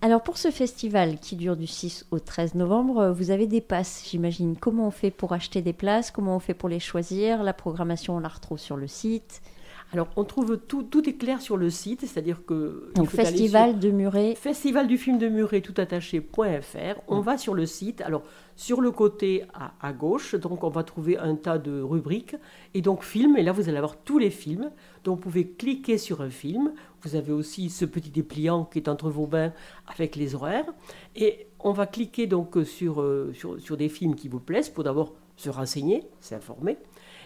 Alors 0.04 0.20
pour 0.20 0.36
ce 0.36 0.50
festival 0.50 1.20
qui 1.20 1.36
dure 1.36 1.56
du 1.56 1.68
6 1.68 2.06
au 2.10 2.18
13 2.18 2.56
novembre, 2.56 2.98
euh, 2.98 3.12
vous 3.12 3.30
avez 3.30 3.46
des 3.46 3.60
passes, 3.60 4.02
j'imagine. 4.10 4.56
Comment 4.56 4.88
on 4.88 4.90
fait 4.90 5.12
pour 5.12 5.32
acheter 5.32 5.62
des 5.62 5.72
places? 5.72 6.10
Comment 6.10 6.34
on 6.34 6.40
fait 6.40 6.54
pour 6.54 6.68
les 6.68 6.80
choisir? 6.80 7.44
La 7.44 7.52
programmation, 7.52 8.16
on 8.16 8.18
la 8.18 8.26
retrouve 8.26 8.58
sur 8.58 8.76
le 8.76 8.88
site. 8.88 9.42
Alors, 9.92 10.08
on 10.16 10.24
trouve 10.24 10.56
tout, 10.56 10.84
tout 10.84 11.06
est 11.06 11.18
clair 11.18 11.42
sur 11.42 11.58
le 11.58 11.68
site, 11.68 12.00
c'est-à-dire 12.00 12.46
que. 12.46 12.90
Donc 12.94 13.10
festival 13.10 13.78
de 13.78 13.90
Muret. 13.90 14.34
Festival 14.34 14.86
du 14.86 14.96
film 14.96 15.18
de 15.18 15.28
Muret 15.28 15.60
tout 15.60 15.74
attaché.fr. 15.76 17.00
On 17.08 17.20
va 17.20 17.36
sur 17.36 17.52
le 17.52 17.66
site. 17.66 18.00
Alors, 18.00 18.22
sur 18.56 18.80
le 18.80 18.90
côté 18.90 19.44
à, 19.52 19.74
à 19.86 19.92
gauche, 19.92 20.34
donc 20.34 20.64
on 20.64 20.70
va 20.70 20.82
trouver 20.82 21.18
un 21.18 21.36
tas 21.36 21.58
de 21.58 21.82
rubriques. 21.82 22.36
Et 22.72 22.80
donc, 22.80 23.02
film. 23.02 23.36
Et 23.36 23.42
là, 23.42 23.52
vous 23.52 23.68
allez 23.68 23.76
avoir 23.76 23.98
tous 23.98 24.18
les 24.18 24.30
films. 24.30 24.70
Donc, 25.04 25.16
vous 25.16 25.22
pouvez 25.24 25.46
cliquer 25.46 25.98
sur 25.98 26.22
un 26.22 26.30
film. 26.30 26.72
Vous 27.02 27.14
avez 27.14 27.32
aussi 27.32 27.68
ce 27.68 27.84
petit 27.84 28.10
dépliant 28.10 28.64
qui 28.64 28.78
est 28.78 28.88
entre 28.88 29.10
vos 29.10 29.26
mains 29.26 29.52
avec 29.86 30.16
les 30.16 30.34
horaires. 30.34 30.72
Et 31.16 31.48
on 31.60 31.72
va 31.72 31.86
cliquer 31.86 32.26
donc 32.26 32.56
sur, 32.64 33.02
euh, 33.02 33.32
sur, 33.34 33.60
sur 33.60 33.76
des 33.76 33.90
films 33.90 34.14
qui 34.14 34.28
vous 34.28 34.40
plaisent 34.40 34.70
pour 34.70 34.84
d'abord 34.84 35.12
se 35.36 35.50
renseigner, 35.50 36.04
s'informer. 36.20 36.78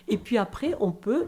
Et 0.09 0.19
puis 0.19 0.37
après, 0.37 0.75
on 0.81 0.91
peut 0.91 1.27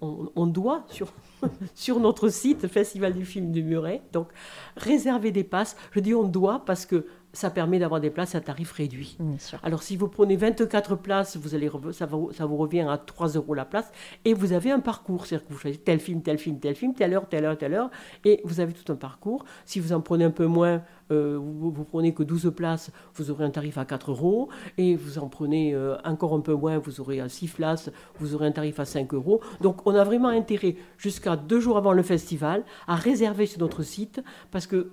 on, 0.00 0.46
doit 0.46 0.84
sur, 0.88 1.12
sur 1.74 2.00
notre 2.00 2.28
site 2.28 2.68
Festival 2.68 3.14
du 3.14 3.24
film 3.24 3.52
de 3.52 3.60
Muret, 3.60 4.02
donc 4.12 4.28
réserver 4.76 5.30
des 5.32 5.44
passes. 5.44 5.76
Je 5.92 6.00
dis 6.00 6.14
on 6.14 6.24
doit 6.24 6.64
parce 6.64 6.86
que 6.86 7.06
ça 7.32 7.50
permet 7.50 7.78
d'avoir 7.78 8.00
des 8.00 8.10
places 8.10 8.34
à 8.34 8.40
tarif 8.40 8.72
réduit. 8.72 9.18
Alors 9.62 9.82
si 9.82 9.96
vous 9.96 10.08
prenez 10.08 10.36
24 10.36 10.96
places, 10.96 11.36
vous 11.36 11.54
allez, 11.54 11.70
ça, 11.92 12.08
ça 12.32 12.46
vous 12.46 12.56
revient 12.56 12.86
à 12.88 12.98
3 12.98 13.28
euros 13.28 13.54
la 13.54 13.64
place 13.64 13.90
et 14.24 14.34
vous 14.34 14.52
avez 14.52 14.70
un 14.70 14.80
parcours, 14.80 15.26
c'est-à-dire 15.26 15.46
que 15.46 15.52
vous 15.52 15.58
choisissez 15.58 15.82
tel 15.82 16.00
film, 16.00 16.22
tel 16.22 16.38
film, 16.38 16.58
tel 16.58 16.74
film, 16.74 16.94
telle 16.94 17.14
heure, 17.14 17.28
telle 17.28 17.44
heure, 17.44 17.58
telle 17.58 17.74
heure, 17.74 17.90
et 18.24 18.40
vous 18.44 18.60
avez 18.60 18.72
tout 18.72 18.90
un 18.92 18.96
parcours. 18.96 19.44
Si 19.64 19.80
vous 19.80 19.92
en 19.92 20.00
prenez 20.00 20.24
un 20.24 20.30
peu 20.30 20.46
moins, 20.46 20.82
euh, 21.10 21.38
vous, 21.40 21.70
vous, 21.70 21.84
prenez 21.84 22.12
que 22.12 22.22
12 22.22 22.52
places, 22.54 22.90
vous 23.14 23.30
aurez 23.30 23.44
un 23.44 23.50
tarif 23.50 23.78
à 23.78 23.84
4 23.84 24.10
euros, 24.10 24.48
et 24.76 24.96
vous 24.96 25.18
en 25.18 25.28
prenez 25.28 25.74
euh, 25.74 25.96
encore 26.04 26.34
un 26.34 26.40
peu 26.40 26.54
moins, 26.54 26.78
vous 26.78 27.00
aurez 27.00 27.20
à 27.20 27.28
6 27.28 27.48
places, 27.48 27.90
vous 28.18 28.34
aurez 28.34 28.46
un 28.46 28.52
tarif 28.52 28.80
à 28.80 28.84
5 28.84 29.12
euros. 29.14 29.40
Donc 29.60 29.86
on 29.86 29.94
a 29.94 30.04
vraiment 30.04 30.28
intérêt, 30.28 30.76
jusqu'à 30.96 31.36
deux 31.36 31.60
jours 31.60 31.76
avant 31.76 31.92
le 31.92 32.02
festival, 32.02 32.64
à 32.86 32.96
réserver 32.96 33.46
sur 33.46 33.60
notre 33.60 33.82
site, 33.82 34.22
parce 34.50 34.66
que 34.66 34.90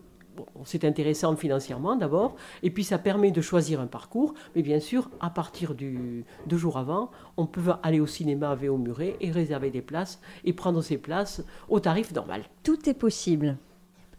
c'est 0.64 0.86
intéressant 0.86 1.36
financièrement 1.36 1.96
d'abord, 1.96 2.36
et 2.64 2.70
puis 2.70 2.84
ça 2.84 2.98
permet 2.98 3.32
de 3.32 3.42
choisir 3.42 3.80
un 3.80 3.88
parcours, 3.88 4.34
mais 4.56 4.62
bien 4.62 4.80
sûr, 4.80 5.10
à 5.20 5.30
partir 5.30 5.76
du 5.76 6.26
deux 6.48 6.58
jours 6.58 6.78
avant, 6.78 7.12
on 7.38 7.46
peut 7.46 7.62
aller 7.84 8.00
au 8.00 8.08
cinéma 8.08 8.52
à 8.52 8.56
Véo 8.56 8.78
Muret 8.78 9.16
et 9.22 9.32
réserver 9.32 9.72
des 9.72 9.82
places 9.82 10.20
et 10.44 10.54
prendre 10.54 10.82
ses 10.82 10.98
places 10.98 11.44
au 11.70 11.80
tarif 11.80 12.14
normal. 12.14 12.44
Tout 12.64 12.90
est 12.90 12.94
possible. 12.94 13.58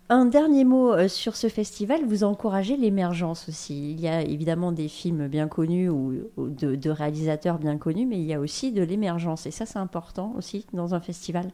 Un 0.08 0.26
dernier 0.26 0.64
mot 0.64 0.92
euh, 0.92 1.08
sur 1.08 1.34
ce 1.34 1.48
festival, 1.48 2.04
vous 2.06 2.22
encouragez 2.22 2.76
l'émergence 2.76 3.48
aussi. 3.48 3.90
Il 3.90 4.00
y 4.00 4.06
a 4.06 4.22
évidemment 4.22 4.70
des 4.70 4.86
films 4.86 5.26
bien 5.26 5.48
connus 5.48 5.88
ou, 5.88 6.14
de, 6.36 6.76
de, 6.76 6.90
réalisateurs 6.90 7.58
bien 7.58 7.76
connus, 7.76 8.06
mais 8.06 8.18
il 8.18 8.24
y 8.24 8.32
a 8.32 8.38
aussi 8.38 8.70
de 8.70 8.84
l'émergence. 8.84 9.46
Et 9.46 9.50
ça, 9.50 9.66
c'est 9.66 9.80
important 9.80 10.32
aussi 10.38 10.64
dans 10.72 10.94
un 10.94 11.00
festival. 11.00 11.50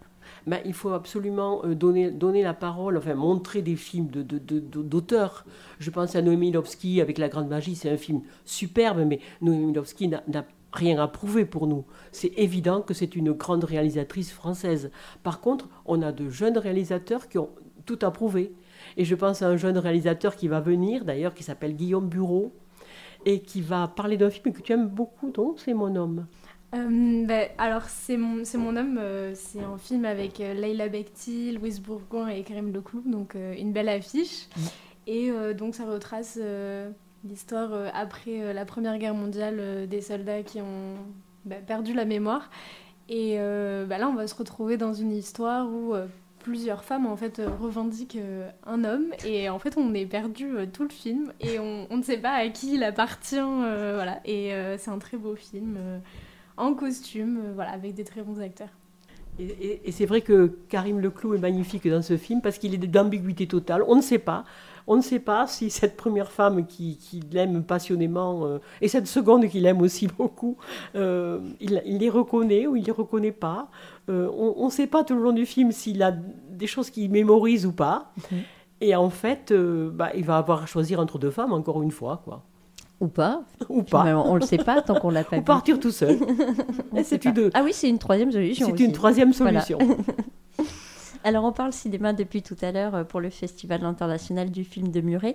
Ben, 0.47 0.61
il 0.65 0.75
faut 0.75 0.91
absolument 0.91 1.65
euh, 1.65 1.75
donner, 1.75 2.11
donner 2.11 2.43
la 2.43 2.55
parole, 2.55 2.97
enfin 2.97 3.15
montrer 3.15 3.63
des 3.63 3.77
films 3.77 4.09
d'auteurs. 4.09 5.45
De, 5.47 5.53
Je 5.79 5.91
pense 5.91 6.17
à 6.17 6.23
Noémie 6.23 6.53
Lovski 6.53 7.01
avec 7.01 7.19
La 7.19 7.29
Grande 7.29 7.49
Magie, 7.49 7.77
c'est 7.77 7.91
un 7.91 7.97
film 7.97 8.23
superbe, 8.45 9.05
mais 9.07 9.21
Noémie 9.41 9.73
Lovski 9.73 10.09
n'a 10.09 10.23
rien 10.73 10.99
à 10.99 11.07
prouver 11.09 11.45
pour 11.45 11.67
nous. 11.67 11.85
C'est 12.11 12.33
évident 12.37 12.81
que 12.81 12.95
c'est 12.95 13.15
une 13.15 13.33
grande 13.33 13.65
réalisatrice 13.65 14.33
française. 14.33 14.91
Par 15.23 15.41
contre, 15.41 15.69
on 15.87 16.03
a 16.03 16.13
de 16.13 16.29
jeunes 16.29 16.59
réalisateurs 16.59 17.29
qui 17.29 17.39
ont 17.39 17.51
tout 17.87 17.99
à 18.03 18.11
prouver. 18.11 18.53
Et 18.97 19.05
je 19.05 19.15
pense 19.15 19.43
à 19.43 19.49
un 19.49 19.57
jeune 19.57 19.79
réalisateur 19.79 20.37
qui 20.37 20.49
va 20.49 20.61
venir, 20.61 21.05
d'ailleurs, 21.05 21.35
qui 21.35 21.43
s'appelle 21.43 21.75
Guillaume 21.75 22.09
Bureau, 22.09 22.53
et 23.25 23.41
qui 23.41 23.61
va 23.61 23.89
parler 23.89 24.17
d'un 24.17 24.31
film 24.31 24.55
que 24.55 24.63
tu 24.63 24.73
aimes 24.73 24.89
beaucoup, 24.89 25.31
donc 25.31 25.61
c'est 25.61 25.75
Mon 25.75 25.95
Homme. 25.95 26.27
Euh, 26.75 27.27
bah, 27.27 27.49
alors, 27.59 27.85
c'est 27.89 28.17
mon, 28.17 28.45
c'est 28.45 28.59
mon 28.59 28.77
homme, 28.77 28.99
euh, 28.99 29.33
c'est 29.35 29.61
un 29.61 29.77
film 29.77 30.05
avec 30.05 30.41
euh, 30.41 30.55
Leila 30.55 30.89
Bekti, 30.89 31.53
Louise 31.53 31.81
Bourgoin 31.81 32.29
et 32.29 32.43
Karim 32.43 32.73
Leclou, 32.73 33.03
donc 33.05 33.35
une 33.35 33.73
belle 33.73 33.89
affiche. 33.89 34.49
Mm. 34.57 34.61
Et 35.09 35.33
donc, 35.55 35.75
ça 35.75 35.85
retrace 35.85 36.39
l'histoire 37.25 37.73
après 37.93 38.55
la 38.55 38.65
Première 38.65 38.99
Guerre 38.99 39.15
mondiale 39.15 39.89
des 39.89 40.01
soldats 40.01 40.45
qui 40.45 40.61
ont 40.61 40.95
bah, 41.45 41.57
perdu 41.57 41.93
la 41.93 42.05
mémoire. 42.05 42.51
Et 43.09 43.37
bah, 43.37 43.99
là, 43.99 44.09
on 44.09 44.15
va 44.15 44.29
se 44.29 44.35
retrouver 44.37 44.77
dans 44.77 44.95
une 44.95 45.11
histoire 45.11 45.69
où 45.69 45.95
plusieurs 46.39 46.85
femmes 46.85 47.07
en 47.07 47.17
fait 47.17 47.43
revendiquent 47.61 48.19
un 48.65 48.85
homme 48.85 49.07
et 49.25 49.49
en 49.49 49.59
fait 49.61 49.77
on 49.77 49.95
est 49.95 50.07
perdu 50.07 50.53
tout 50.73 50.83
le 50.83 50.89
film 50.89 51.33
et 51.41 51.61
on, 51.61 51.87
on, 51.89 51.99
ne 51.99 52.03
sait 52.03 52.17
pas 52.17 52.33
à 52.33 52.49
qui 52.49 52.75
il 52.75 52.83
appartient 52.83 53.39
voilà 53.39 54.21
et 54.25 54.53
c'est 54.79 54.91
un 54.91 54.99
très 54.99 55.17
beau 55.17 55.37
film 55.37 55.79
en 56.57 56.75
costume, 56.75 57.39
euh, 57.45 57.53
voilà, 57.55 57.71
avec 57.73 57.95
des 57.95 58.05
très 58.05 58.23
bons 58.23 58.41
acteurs. 58.41 58.69
Et, 59.39 59.91
c'est 59.93 60.05
vrai 60.05 60.21
que 60.21 60.59
Karim 60.69 61.01
Leclou 61.01 61.35
est 61.35 61.39
magnifique 61.39 61.89
dans 61.89 62.03
ce 62.03 62.19
film 62.19 62.43
parce 62.43 62.59
qu'il 62.59 62.75
est 62.75 62.79
d'ambiguïté 62.79 63.47
totale. 63.47 63.83
On 63.89 63.97
ne 63.97 64.03
sait 64.03 64.19
pas. 64.19 64.45
On 64.87 64.97
ne 64.97 65.01
sait 65.01 65.21
pas 65.21 65.47
si 65.47 65.71
cette 65.71 65.97
première 65.97 66.31
femme 66.31 66.67
qui, 66.67 66.99
l'aime 67.33 67.63
passionnément 67.63 68.45
euh, 68.45 68.59
et 68.83 68.89
cette 68.89 69.07
seconde 69.07 69.49
qui 69.49 69.61
l'aime 69.61 69.81
aussi 69.81 70.07
beaucoup, 70.19 70.59
euh, 70.97 71.41
il, 71.61 71.81
les 71.87 72.11
reconnaît 72.11 72.67
ou 72.67 72.77
il 72.77 72.85
les 72.85 72.93
reconnaît 72.93 73.33
pas. 73.33 73.71
on 74.09 74.67
ne 74.67 74.71
sait 74.71 74.87
pas 74.87 75.03
tout 75.03 75.15
le 75.15 75.23
long 75.23 75.33
du 75.33 75.47
film 75.47 75.73
s'il 75.73 76.03
a 76.03 76.13
des 76.13 76.67
choses 76.67 76.91
qu'il 76.91 77.11
mémorise 77.11 77.65
ou 77.65 77.73
pas. 77.73 78.13
Mhm. 78.31 78.39
Et 78.83 78.97
en 78.97 79.11
fait, 79.11 79.53
bah, 79.53 80.11
il 80.15 80.25
va 80.25 80.37
avoir 80.37 80.65
à 80.65 80.67
choisir 80.67 81.01
entre 81.01 81.19
deux 81.19 81.31
femmes 81.31 81.53
encore 81.53 81.83
une 81.83 81.93
fois, 81.93 82.21
quoi. 82.25 82.45
Ou 83.03 83.09
pas. 83.09 83.43
Ou 83.69 83.83
pas. 83.83 84.17
on 84.17 84.35
ne 84.35 84.39
le 84.39 84.47
sait 84.47 84.59
pas 84.59 84.81
tant 84.81 84.95
qu'on 84.95 85.11
l'a 85.11 85.25
pas 85.25 85.39
Ou 85.39 85.43
partir 85.43 85.81
tout 85.81 85.91
seul. 85.91 86.21
c'est 87.03 87.25
une... 87.25 87.51
Ah 87.53 87.63
oui, 87.65 87.73
c'est 87.73 87.89
une 87.89 87.99
troisième 87.99 88.31
solution. 88.31 88.69
C'est 88.71 88.85
une 88.85 88.93
troisième 88.93 89.33
solution. 89.33 89.79
Alors, 91.25 91.45
on 91.45 91.51
parle 91.51 91.73
cinéma 91.73 92.13
depuis 92.13 92.43
tout 92.43 92.57
à 92.63 92.71
l'heure 92.71 92.95
euh, 92.95 93.03
pour 93.03 93.19
le 93.19 93.29
Festival 93.29 93.85
international 93.85 94.53
du 94.53 94.63
film 94.63 94.93
de 94.93 95.01
Muret. 95.01 95.35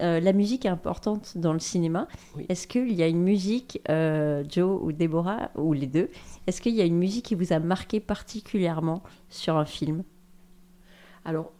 Euh, 0.00 0.20
la 0.20 0.32
musique 0.32 0.64
est 0.64 0.70
importante 0.70 1.36
dans 1.36 1.52
le 1.52 1.58
cinéma. 1.58 2.08
Est-ce 2.48 2.66
qu'il 2.66 2.94
y 2.94 3.02
a 3.02 3.08
une 3.08 3.22
musique, 3.22 3.82
euh, 3.90 4.42
Joe 4.48 4.80
ou 4.82 4.92
Déborah, 4.92 5.50
ou 5.56 5.74
les 5.74 5.86
deux, 5.86 6.08
est-ce 6.46 6.62
qu'il 6.62 6.74
y 6.74 6.80
a 6.80 6.84
une 6.86 6.98
musique 6.98 7.26
qui 7.26 7.34
vous 7.34 7.52
a 7.52 7.58
marqué 7.58 8.00
particulièrement 8.00 9.02
sur 9.28 9.58
un 9.58 9.66
film? 9.66 10.02
Alors, 11.26 11.52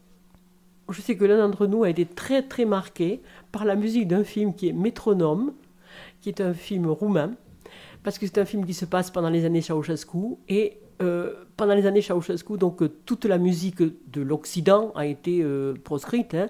je 0.91 1.01
sais 1.01 1.17
que 1.17 1.25
l'un 1.25 1.39
d'entre 1.39 1.67
nous 1.67 1.85
a 1.85 1.91
été 1.91 2.05
très 2.07 2.43
très 2.43 2.65
marqué 2.65 3.21
par 3.51 3.65
la 3.65 3.75
musique 3.77 4.09
d'un 4.09 4.25
film 4.25 4.55
qui 4.55 4.69
est 4.69 4.73
Métronome, 4.73 5.53
qui 6.21 6.29
est 6.29 6.41
un 6.41 6.55
film 6.55 6.87
roumain, 6.87 7.33
parce 8.03 8.19
que 8.19 8.27
c'est 8.27 8.39
un 8.39 8.45
film 8.45 8.67
qui 8.67 8.75
se 8.75 8.85
passe 8.85 9.11
pendant 9.11 9.31
les 9.31 9.45
années 9.45 9.63
Ceausescu 9.63 10.37
et 10.49 10.79
euh, 11.01 11.35
pendant 11.57 11.75
les 11.75 11.87
années 11.87 12.03
Ceausescu, 12.03 12.57
donc 12.57 12.83
toute 13.07 13.25
la 13.25 13.39
musique 13.39 13.83
de 13.83 14.23
l'Occident 14.23 14.93
a 14.95 15.07
été 15.07 15.43
euh, 15.43 15.75
proscrite. 15.85 16.35
Hein, 16.35 16.49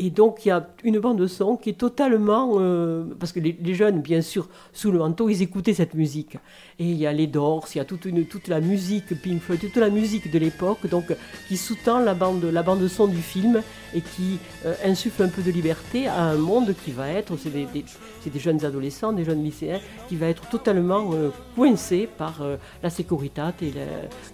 et 0.00 0.10
donc, 0.10 0.44
il 0.44 0.48
y 0.48 0.50
a 0.52 0.68
une 0.84 1.00
bande 1.00 1.18
de 1.18 1.26
son 1.26 1.56
qui 1.56 1.70
est 1.70 1.78
totalement. 1.78 2.52
Euh, 2.58 3.04
parce 3.18 3.32
que 3.32 3.40
les, 3.40 3.74
jeunes, 3.74 4.00
bien 4.00 4.22
sûr, 4.22 4.48
sous 4.72 4.92
le 4.92 4.98
manteau, 4.98 5.28
ils 5.28 5.42
écoutaient 5.42 5.74
cette 5.74 5.94
musique. 5.94 6.36
Et 6.78 6.84
il 6.84 6.96
y 6.96 7.06
a 7.06 7.12
les 7.12 7.26
Doors, 7.26 7.66
il 7.74 7.78
y 7.78 7.80
a 7.80 7.84
toute, 7.84 8.06
toute 8.28 8.46
la 8.46 8.60
musique 8.60 9.20
Pink 9.20 9.40
Floyd, 9.40 9.60
toute 9.60 9.76
la 9.76 9.90
musique 9.90 10.30
de 10.30 10.38
l'époque, 10.38 10.86
donc 10.88 11.06
qui 11.48 11.56
sous-tend 11.56 11.98
la 11.98 12.14
bande, 12.14 12.44
la 12.44 12.62
bande 12.62 12.86
son 12.86 13.08
du 13.08 13.20
film 13.20 13.60
et 13.92 14.00
qui 14.00 14.38
euh, 14.64 14.74
insuffle 14.84 15.24
un 15.24 15.28
peu 15.28 15.42
de 15.42 15.50
liberté 15.50 16.06
à 16.06 16.22
un 16.22 16.36
monde 16.36 16.74
qui 16.84 16.92
va 16.92 17.08
être. 17.08 17.36
C'est 17.36 17.50
des, 17.50 17.66
des, 17.66 17.84
jeunes 18.38 18.64
adolescents, 18.64 19.12
des 19.12 19.24
jeunes 19.24 19.42
lycéens, 19.42 19.80
qui 20.08 20.14
va 20.14 20.28
être 20.28 20.48
totalement 20.48 21.10
euh, 21.12 21.30
coincé 21.56 22.08
par 22.16 22.46
la 22.82 22.90
sécurité 22.90 23.42
et 23.62 23.72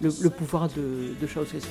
le, 0.01 0.29
pouvoir 0.29 0.67
de, 0.69 1.15
de 1.19 1.27
Ceausescu. 1.27 1.69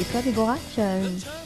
Et 0.00 0.04
toi, 0.04 0.22
Déborah, 0.22 0.56
tu 0.74 0.80
as 0.80 0.96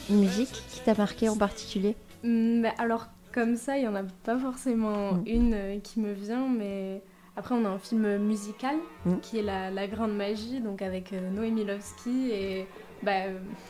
une 0.09 0.20
musique 0.20 0.62
qui 0.70 0.80
t'a 0.80 0.94
marqué 0.94 1.28
en 1.28 1.37
particulier 1.37 1.96
mm, 2.22 2.66
Alors, 2.78 3.09
comme 3.33 3.57
ça, 3.57 3.76
il 3.76 3.83
n'y 3.83 3.88
en 3.88 3.96
a 3.96 4.04
pas 4.24 4.38
forcément 4.38 5.14
mm. 5.14 5.22
une 5.26 5.54
euh, 5.54 5.78
qui 5.80 5.98
me 6.00 6.12
vient, 6.12 6.48
mais 6.48 7.02
après, 7.37 7.54
on 7.57 7.64
a 7.64 7.68
un 7.68 7.78
film 7.78 8.18
musical 8.18 8.76
mm. 9.07 9.16
qui 9.20 9.38
est 9.38 9.42
la, 9.42 9.87
Grande 9.88 10.16
Magie, 10.16 10.61
donc 10.61 10.83
avec 10.83 11.12
euh, 11.12 11.30
Noémie 11.30 11.64
Lovski. 11.64 12.30
Et 12.30 12.66
bah, 13.05 13.25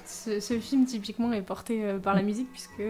ce, 0.07 0.59
film, 0.61 0.87
typiquement, 0.87 1.33
est 1.33 1.43
porté 1.43 1.85
euh, 1.85 1.99
par 1.99 2.15
la 2.15 2.23
musique, 2.23 2.51
puisque 2.51 2.83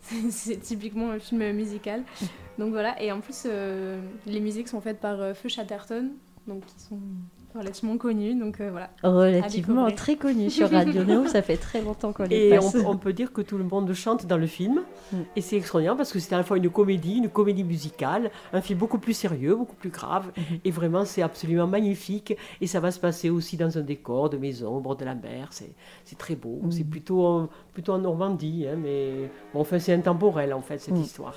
c'est 0.30 0.56
typiquement 0.58 1.10
un 1.10 1.18
film 1.18 1.52
musical. 1.52 2.04
Donc 2.58 2.72
voilà, 2.72 3.00
et 3.02 3.10
en 3.10 3.20
plus, 3.20 3.44
euh, 3.46 4.00
les 4.26 4.40
musiques 4.40 4.68
sont 4.68 4.80
faites 4.80 5.00
par 5.00 5.20
euh, 5.20 5.34
Feu 5.34 5.48
Chatterton, 5.48 6.10
donc 6.46 6.64
qui 6.66 6.78
sont 6.78 7.00
relativement 7.54 7.96
connus. 7.98 8.34
Donc 8.34 8.60
euh, 8.60 8.70
voilà. 8.70 8.90
Relativement 9.02 9.90
très 9.90 10.16
connus 10.16 10.50
sur 10.50 10.70
Radio 10.72 11.04
Néo, 11.04 11.26
ça 11.26 11.42
fait 11.42 11.56
très 11.56 11.82
longtemps 11.82 12.12
qu'on 12.12 12.24
les 12.24 12.50
passe. 12.50 12.74
Et 12.74 12.84
on, 12.84 12.96
peut 12.96 13.12
dire 13.12 13.32
que 13.32 13.40
tout 13.40 13.58
le 13.58 13.64
monde 13.64 13.92
chante 13.92 14.26
dans 14.26 14.36
le 14.36 14.46
film, 14.46 14.82
mm. 15.12 15.16
et 15.36 15.40
c'est 15.40 15.56
extraordinaire 15.56 15.96
parce 15.96 16.12
que 16.12 16.18
c'est 16.18 16.34
à 16.34 16.38
la 16.38 16.44
fois 16.44 16.58
une 16.58 16.70
comédie, 16.70 17.16
une 17.16 17.28
comédie 17.28 17.64
musicale, 17.64 18.30
un 18.52 18.60
film 18.60 18.78
beaucoup 18.78 18.98
plus 18.98 19.14
sérieux, 19.14 19.54
beaucoup 19.54 19.76
plus 19.76 19.90
grave, 19.90 20.30
mm-hmm. 20.36 20.60
et 20.64 20.70
vraiment 20.70 21.04
c'est 21.04 21.22
absolument 21.22 21.66
magnifique. 21.66 22.36
Et 22.60 22.66
ça 22.66 22.80
va 22.80 22.90
se 22.90 23.00
passer 23.00 23.30
aussi 23.30 23.56
dans 23.56 23.78
un 23.78 23.82
décor 23.82 24.30
de 24.30 24.36
maison 24.36 24.76
au 24.76 24.80
bord 24.80 24.96
de 24.96 25.04
la 25.04 25.14
mer, 25.14 25.50
c'est 25.50 26.18
très 26.18 26.36
beau. 26.36 26.60
Mm. 26.62 26.70
C'est 26.70 26.84
plutôt, 26.84 27.48
plutôt 27.72 27.92
en 27.92 27.98
Normandie, 27.98 28.66
hein, 28.68 28.76
mais 28.80 29.30
bon, 29.52 29.60
enfin 29.60 29.78
c'est 29.78 29.92
intemporel 29.92 30.52
en 30.52 30.62
fait 30.62 30.78
cette 30.78 30.94
mm. 30.94 31.02
histoire. 31.02 31.34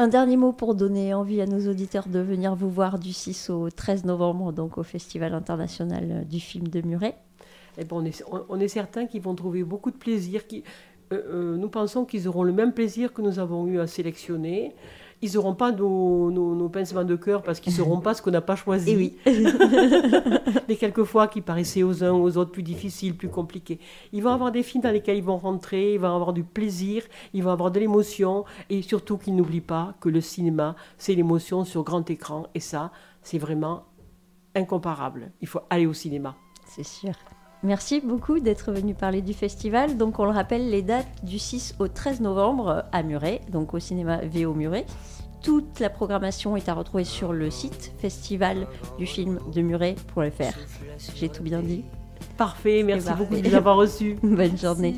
Un 0.00 0.06
dernier 0.06 0.36
mot 0.36 0.52
pour 0.52 0.76
donner 0.76 1.12
envie 1.12 1.40
à 1.40 1.46
nos 1.46 1.68
auditeurs 1.68 2.06
de 2.06 2.20
venir 2.20 2.54
vous 2.54 2.70
voir 2.70 3.00
du 3.00 3.12
6 3.12 3.50
au 3.50 3.68
13 3.68 4.04
novembre, 4.04 4.52
donc 4.52 4.78
au 4.78 4.84
Festival 4.84 5.34
international 5.34 6.24
du 6.24 6.38
film 6.38 6.68
de 6.68 6.86
Muret. 6.86 7.16
Eh 7.78 7.84
ben, 7.84 7.96
on, 7.96 8.04
est, 8.04 8.22
on 8.48 8.60
est 8.60 8.68
certain 8.68 9.08
qu'ils 9.08 9.22
vont 9.22 9.34
trouver 9.34 9.64
beaucoup 9.64 9.90
de 9.90 9.96
plaisir. 9.96 10.42
Euh, 10.52 10.62
euh, 11.12 11.56
nous 11.56 11.68
pensons 11.68 12.04
qu'ils 12.04 12.28
auront 12.28 12.44
le 12.44 12.52
même 12.52 12.72
plaisir 12.72 13.12
que 13.12 13.22
nous 13.22 13.40
avons 13.40 13.66
eu 13.66 13.80
à 13.80 13.88
sélectionner. 13.88 14.72
Ils 15.20 15.34
n'auront 15.34 15.54
pas 15.54 15.72
nos, 15.72 16.30
nos, 16.30 16.54
nos 16.54 16.68
pincements 16.68 17.04
de 17.04 17.16
cœur 17.16 17.42
parce 17.42 17.60
qu'ils 17.60 17.72
ne 17.72 17.78
sauront 17.78 18.00
pas 18.00 18.14
ce 18.14 18.22
qu'on 18.22 18.30
n'a 18.30 18.40
pas 18.40 18.56
choisi. 18.56 18.90
Et 18.90 18.96
oui. 18.96 19.16
les 20.68 20.76
quelques 20.76 21.04
fois 21.04 21.28
qui 21.28 21.40
paraissaient 21.40 21.82
aux 21.82 22.04
uns 22.04 22.12
aux 22.12 22.36
autres 22.36 22.52
plus 22.52 22.62
difficiles, 22.62 23.16
plus 23.16 23.28
compliqués. 23.28 23.80
Ils 24.12 24.22
vont 24.22 24.30
avoir 24.30 24.52
des 24.52 24.62
films 24.62 24.82
dans 24.82 24.90
lesquels 24.92 25.16
ils 25.16 25.24
vont 25.24 25.38
rentrer, 25.38 25.94
ils 25.94 26.00
vont 26.00 26.14
avoir 26.14 26.32
du 26.32 26.44
plaisir, 26.44 27.02
ils 27.34 27.42
vont 27.42 27.50
avoir 27.50 27.70
de 27.70 27.80
l'émotion 27.80 28.44
et 28.70 28.82
surtout 28.82 29.18
qu'ils 29.18 29.34
n'oublient 29.34 29.60
pas 29.60 29.94
que 30.00 30.08
le 30.08 30.20
cinéma, 30.20 30.76
c'est 30.98 31.14
l'émotion 31.14 31.64
sur 31.64 31.82
grand 31.82 32.08
écran 32.10 32.46
et 32.54 32.60
ça, 32.60 32.92
c'est 33.22 33.38
vraiment 33.38 33.84
incomparable. 34.54 35.32
Il 35.40 35.48
faut 35.48 35.60
aller 35.70 35.86
au 35.86 35.94
cinéma. 35.94 36.36
C'est 36.66 36.86
sûr. 36.86 37.12
Merci 37.64 38.00
beaucoup 38.00 38.38
d'être 38.38 38.70
venu 38.72 38.94
parler 38.94 39.20
du 39.20 39.34
festival. 39.34 39.96
Donc, 39.96 40.20
on 40.20 40.24
le 40.24 40.30
rappelle, 40.30 40.70
les 40.70 40.82
dates 40.82 41.08
du 41.24 41.38
6 41.38 41.74
au 41.80 41.88
13 41.88 42.20
novembre 42.20 42.84
à 42.92 43.02
Muret, 43.02 43.40
donc 43.50 43.74
au 43.74 43.80
cinéma 43.80 44.20
VO 44.22 44.54
Muret. 44.54 44.86
Toute 45.42 45.80
la 45.80 45.90
programmation 45.90 46.56
est 46.56 46.68
à 46.68 46.74
retrouver 46.74 47.04
sur 47.04 47.32
le 47.32 47.50
site 47.50 47.92
festival 47.98 48.66
du 48.98 49.06
film 49.06 49.40
de 49.52 49.60
Muret.fr. 49.60 50.58
J'ai 51.16 51.28
tout 51.28 51.42
bien 51.42 51.60
dit. 51.60 51.84
Parfait, 52.36 52.82
merci 52.84 53.06
parfait. 53.06 53.24
beaucoup 53.24 53.40
de 53.40 53.48
nous 53.48 53.54
avoir 53.54 53.76
reçus. 53.76 54.16
Bonne 54.22 54.56
journée. 54.56 54.94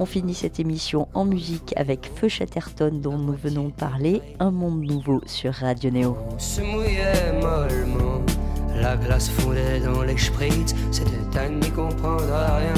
On 0.00 0.06
finit 0.06 0.34
cette 0.34 0.58
émission 0.58 1.08
en 1.14 1.24
musique 1.24 1.74
avec 1.76 2.10
Feu 2.14 2.28
Chatterton 2.28 3.00
dont 3.00 3.18
nous 3.18 3.34
venons 3.34 3.66
de 3.66 3.72
parler, 3.72 4.22
Un 4.38 4.50
monde 4.50 4.82
nouveau 4.82 5.20
sur 5.26 5.52
Radio 5.52 5.90
Néo. 5.90 6.16
On 6.34 6.38
se 6.38 6.62
mouillait 6.62 7.32
mollement, 7.34 8.24
la 8.80 8.96
glace 8.96 9.28
fondait 9.28 9.80
dans 9.80 10.02
les 10.02 10.16
spritz, 10.16 10.74
c'était 10.90 11.38
à 11.38 11.48
n'y 11.48 11.70
comprendre 11.70 12.24
rien. 12.24 12.74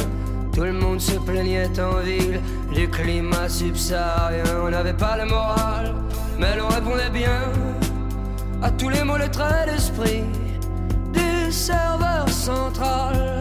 Tout 0.52 0.64
le 0.64 0.72
monde 0.72 1.00
se 1.00 1.18
plaignait 1.18 1.80
en 1.80 2.00
ville 2.00 2.40
du 2.74 2.88
climat 2.88 3.48
subsaharien. 3.48 4.44
On 4.64 4.70
n'avait 4.70 4.92
pas 4.92 5.16
le 5.16 5.24
moral, 5.26 5.94
mais 6.38 6.56
l'on 6.56 6.68
répondait 6.68 7.10
bien 7.10 7.40
à 8.62 8.70
tous 8.70 8.88
les 8.88 9.02
mots, 9.02 9.16
les 9.16 9.30
traits 9.30 9.68
d'esprit 9.68 10.24
du 11.12 11.50
serveur 11.50 12.28
central. 12.28 13.40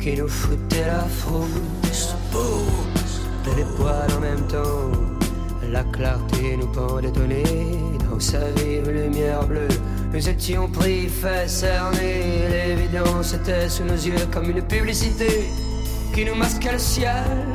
Qui 0.00 0.16
nous 0.16 0.28
foutaient 0.28 0.86
la 0.86 1.04
frousse. 1.04 2.14
De 3.44 3.56
les 3.56 3.64
poils 3.76 4.10
en 4.16 4.20
même 4.20 4.46
temps, 4.48 4.90
la 5.70 5.84
clarté 5.84 6.56
nous 6.56 6.66
pendait 6.66 7.08
au 7.08 8.10
dans 8.10 8.20
sa 8.20 8.50
vive 8.56 8.90
lumière 8.90 9.46
bleue. 9.46 9.68
Nous 10.12 10.28
étions 10.28 10.68
pris, 10.68 11.08
fait 11.08 11.48
cerner, 11.48 12.48
l'évidence 12.50 13.34
était 13.34 13.68
sous 13.68 13.84
nos 13.84 13.94
yeux 13.94 14.26
comme 14.32 14.50
une 14.50 14.62
publicité 14.62 15.48
qui 16.12 16.24
nous 16.24 16.34
masquait 16.34 16.72
le 16.72 16.78
ciel. 16.78 17.46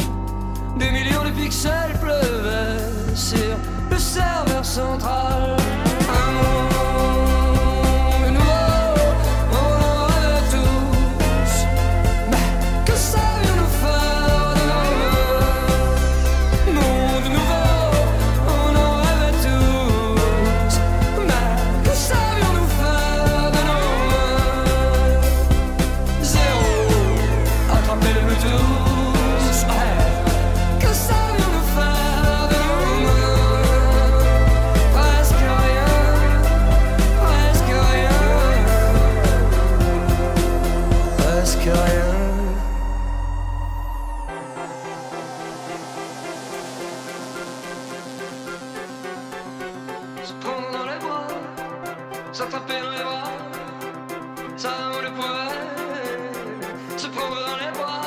Des 0.78 0.92
millions 0.92 1.26
de 1.26 1.32
pixels 1.32 1.98
pleuvaient 2.00 3.16
sur 3.16 3.58
le 3.92 3.98
serveur 3.98 4.64
central. 4.64 5.58
Un 6.10 6.32
monde 6.32 6.61
s'attraper 52.52 52.82
dans 52.82 52.92
les 52.92 53.04
bras, 53.04 53.32
ça 54.58 54.72
on 54.94 55.02
le 55.02 55.10
pouvait. 55.12 56.98
Se 56.98 57.08
prendre 57.08 57.36
dans 57.48 57.56
les 57.56 57.72
bras, 57.80 58.02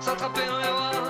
s'attraper 0.00 0.46
dans 0.46 0.58
les 0.58 0.72
bras, 0.72 1.03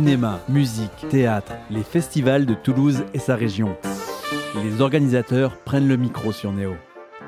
Cinéma, 0.00 0.40
musique, 0.48 1.08
théâtre, 1.10 1.52
les 1.68 1.82
festivals 1.82 2.46
de 2.46 2.54
Toulouse 2.54 3.04
et 3.12 3.18
sa 3.18 3.36
région. 3.36 3.76
Les 4.64 4.80
organisateurs 4.80 5.58
prennent 5.58 5.88
le 5.88 5.98
micro 5.98 6.32
sur 6.32 6.52
Néo. 6.52 6.72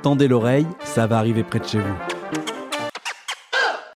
Tendez 0.00 0.26
l'oreille, 0.26 0.66
ça 0.82 1.06
va 1.06 1.18
arriver 1.18 1.44
près 1.44 1.58
de 1.58 1.66
chez 1.66 1.80
vous. 1.80 2.11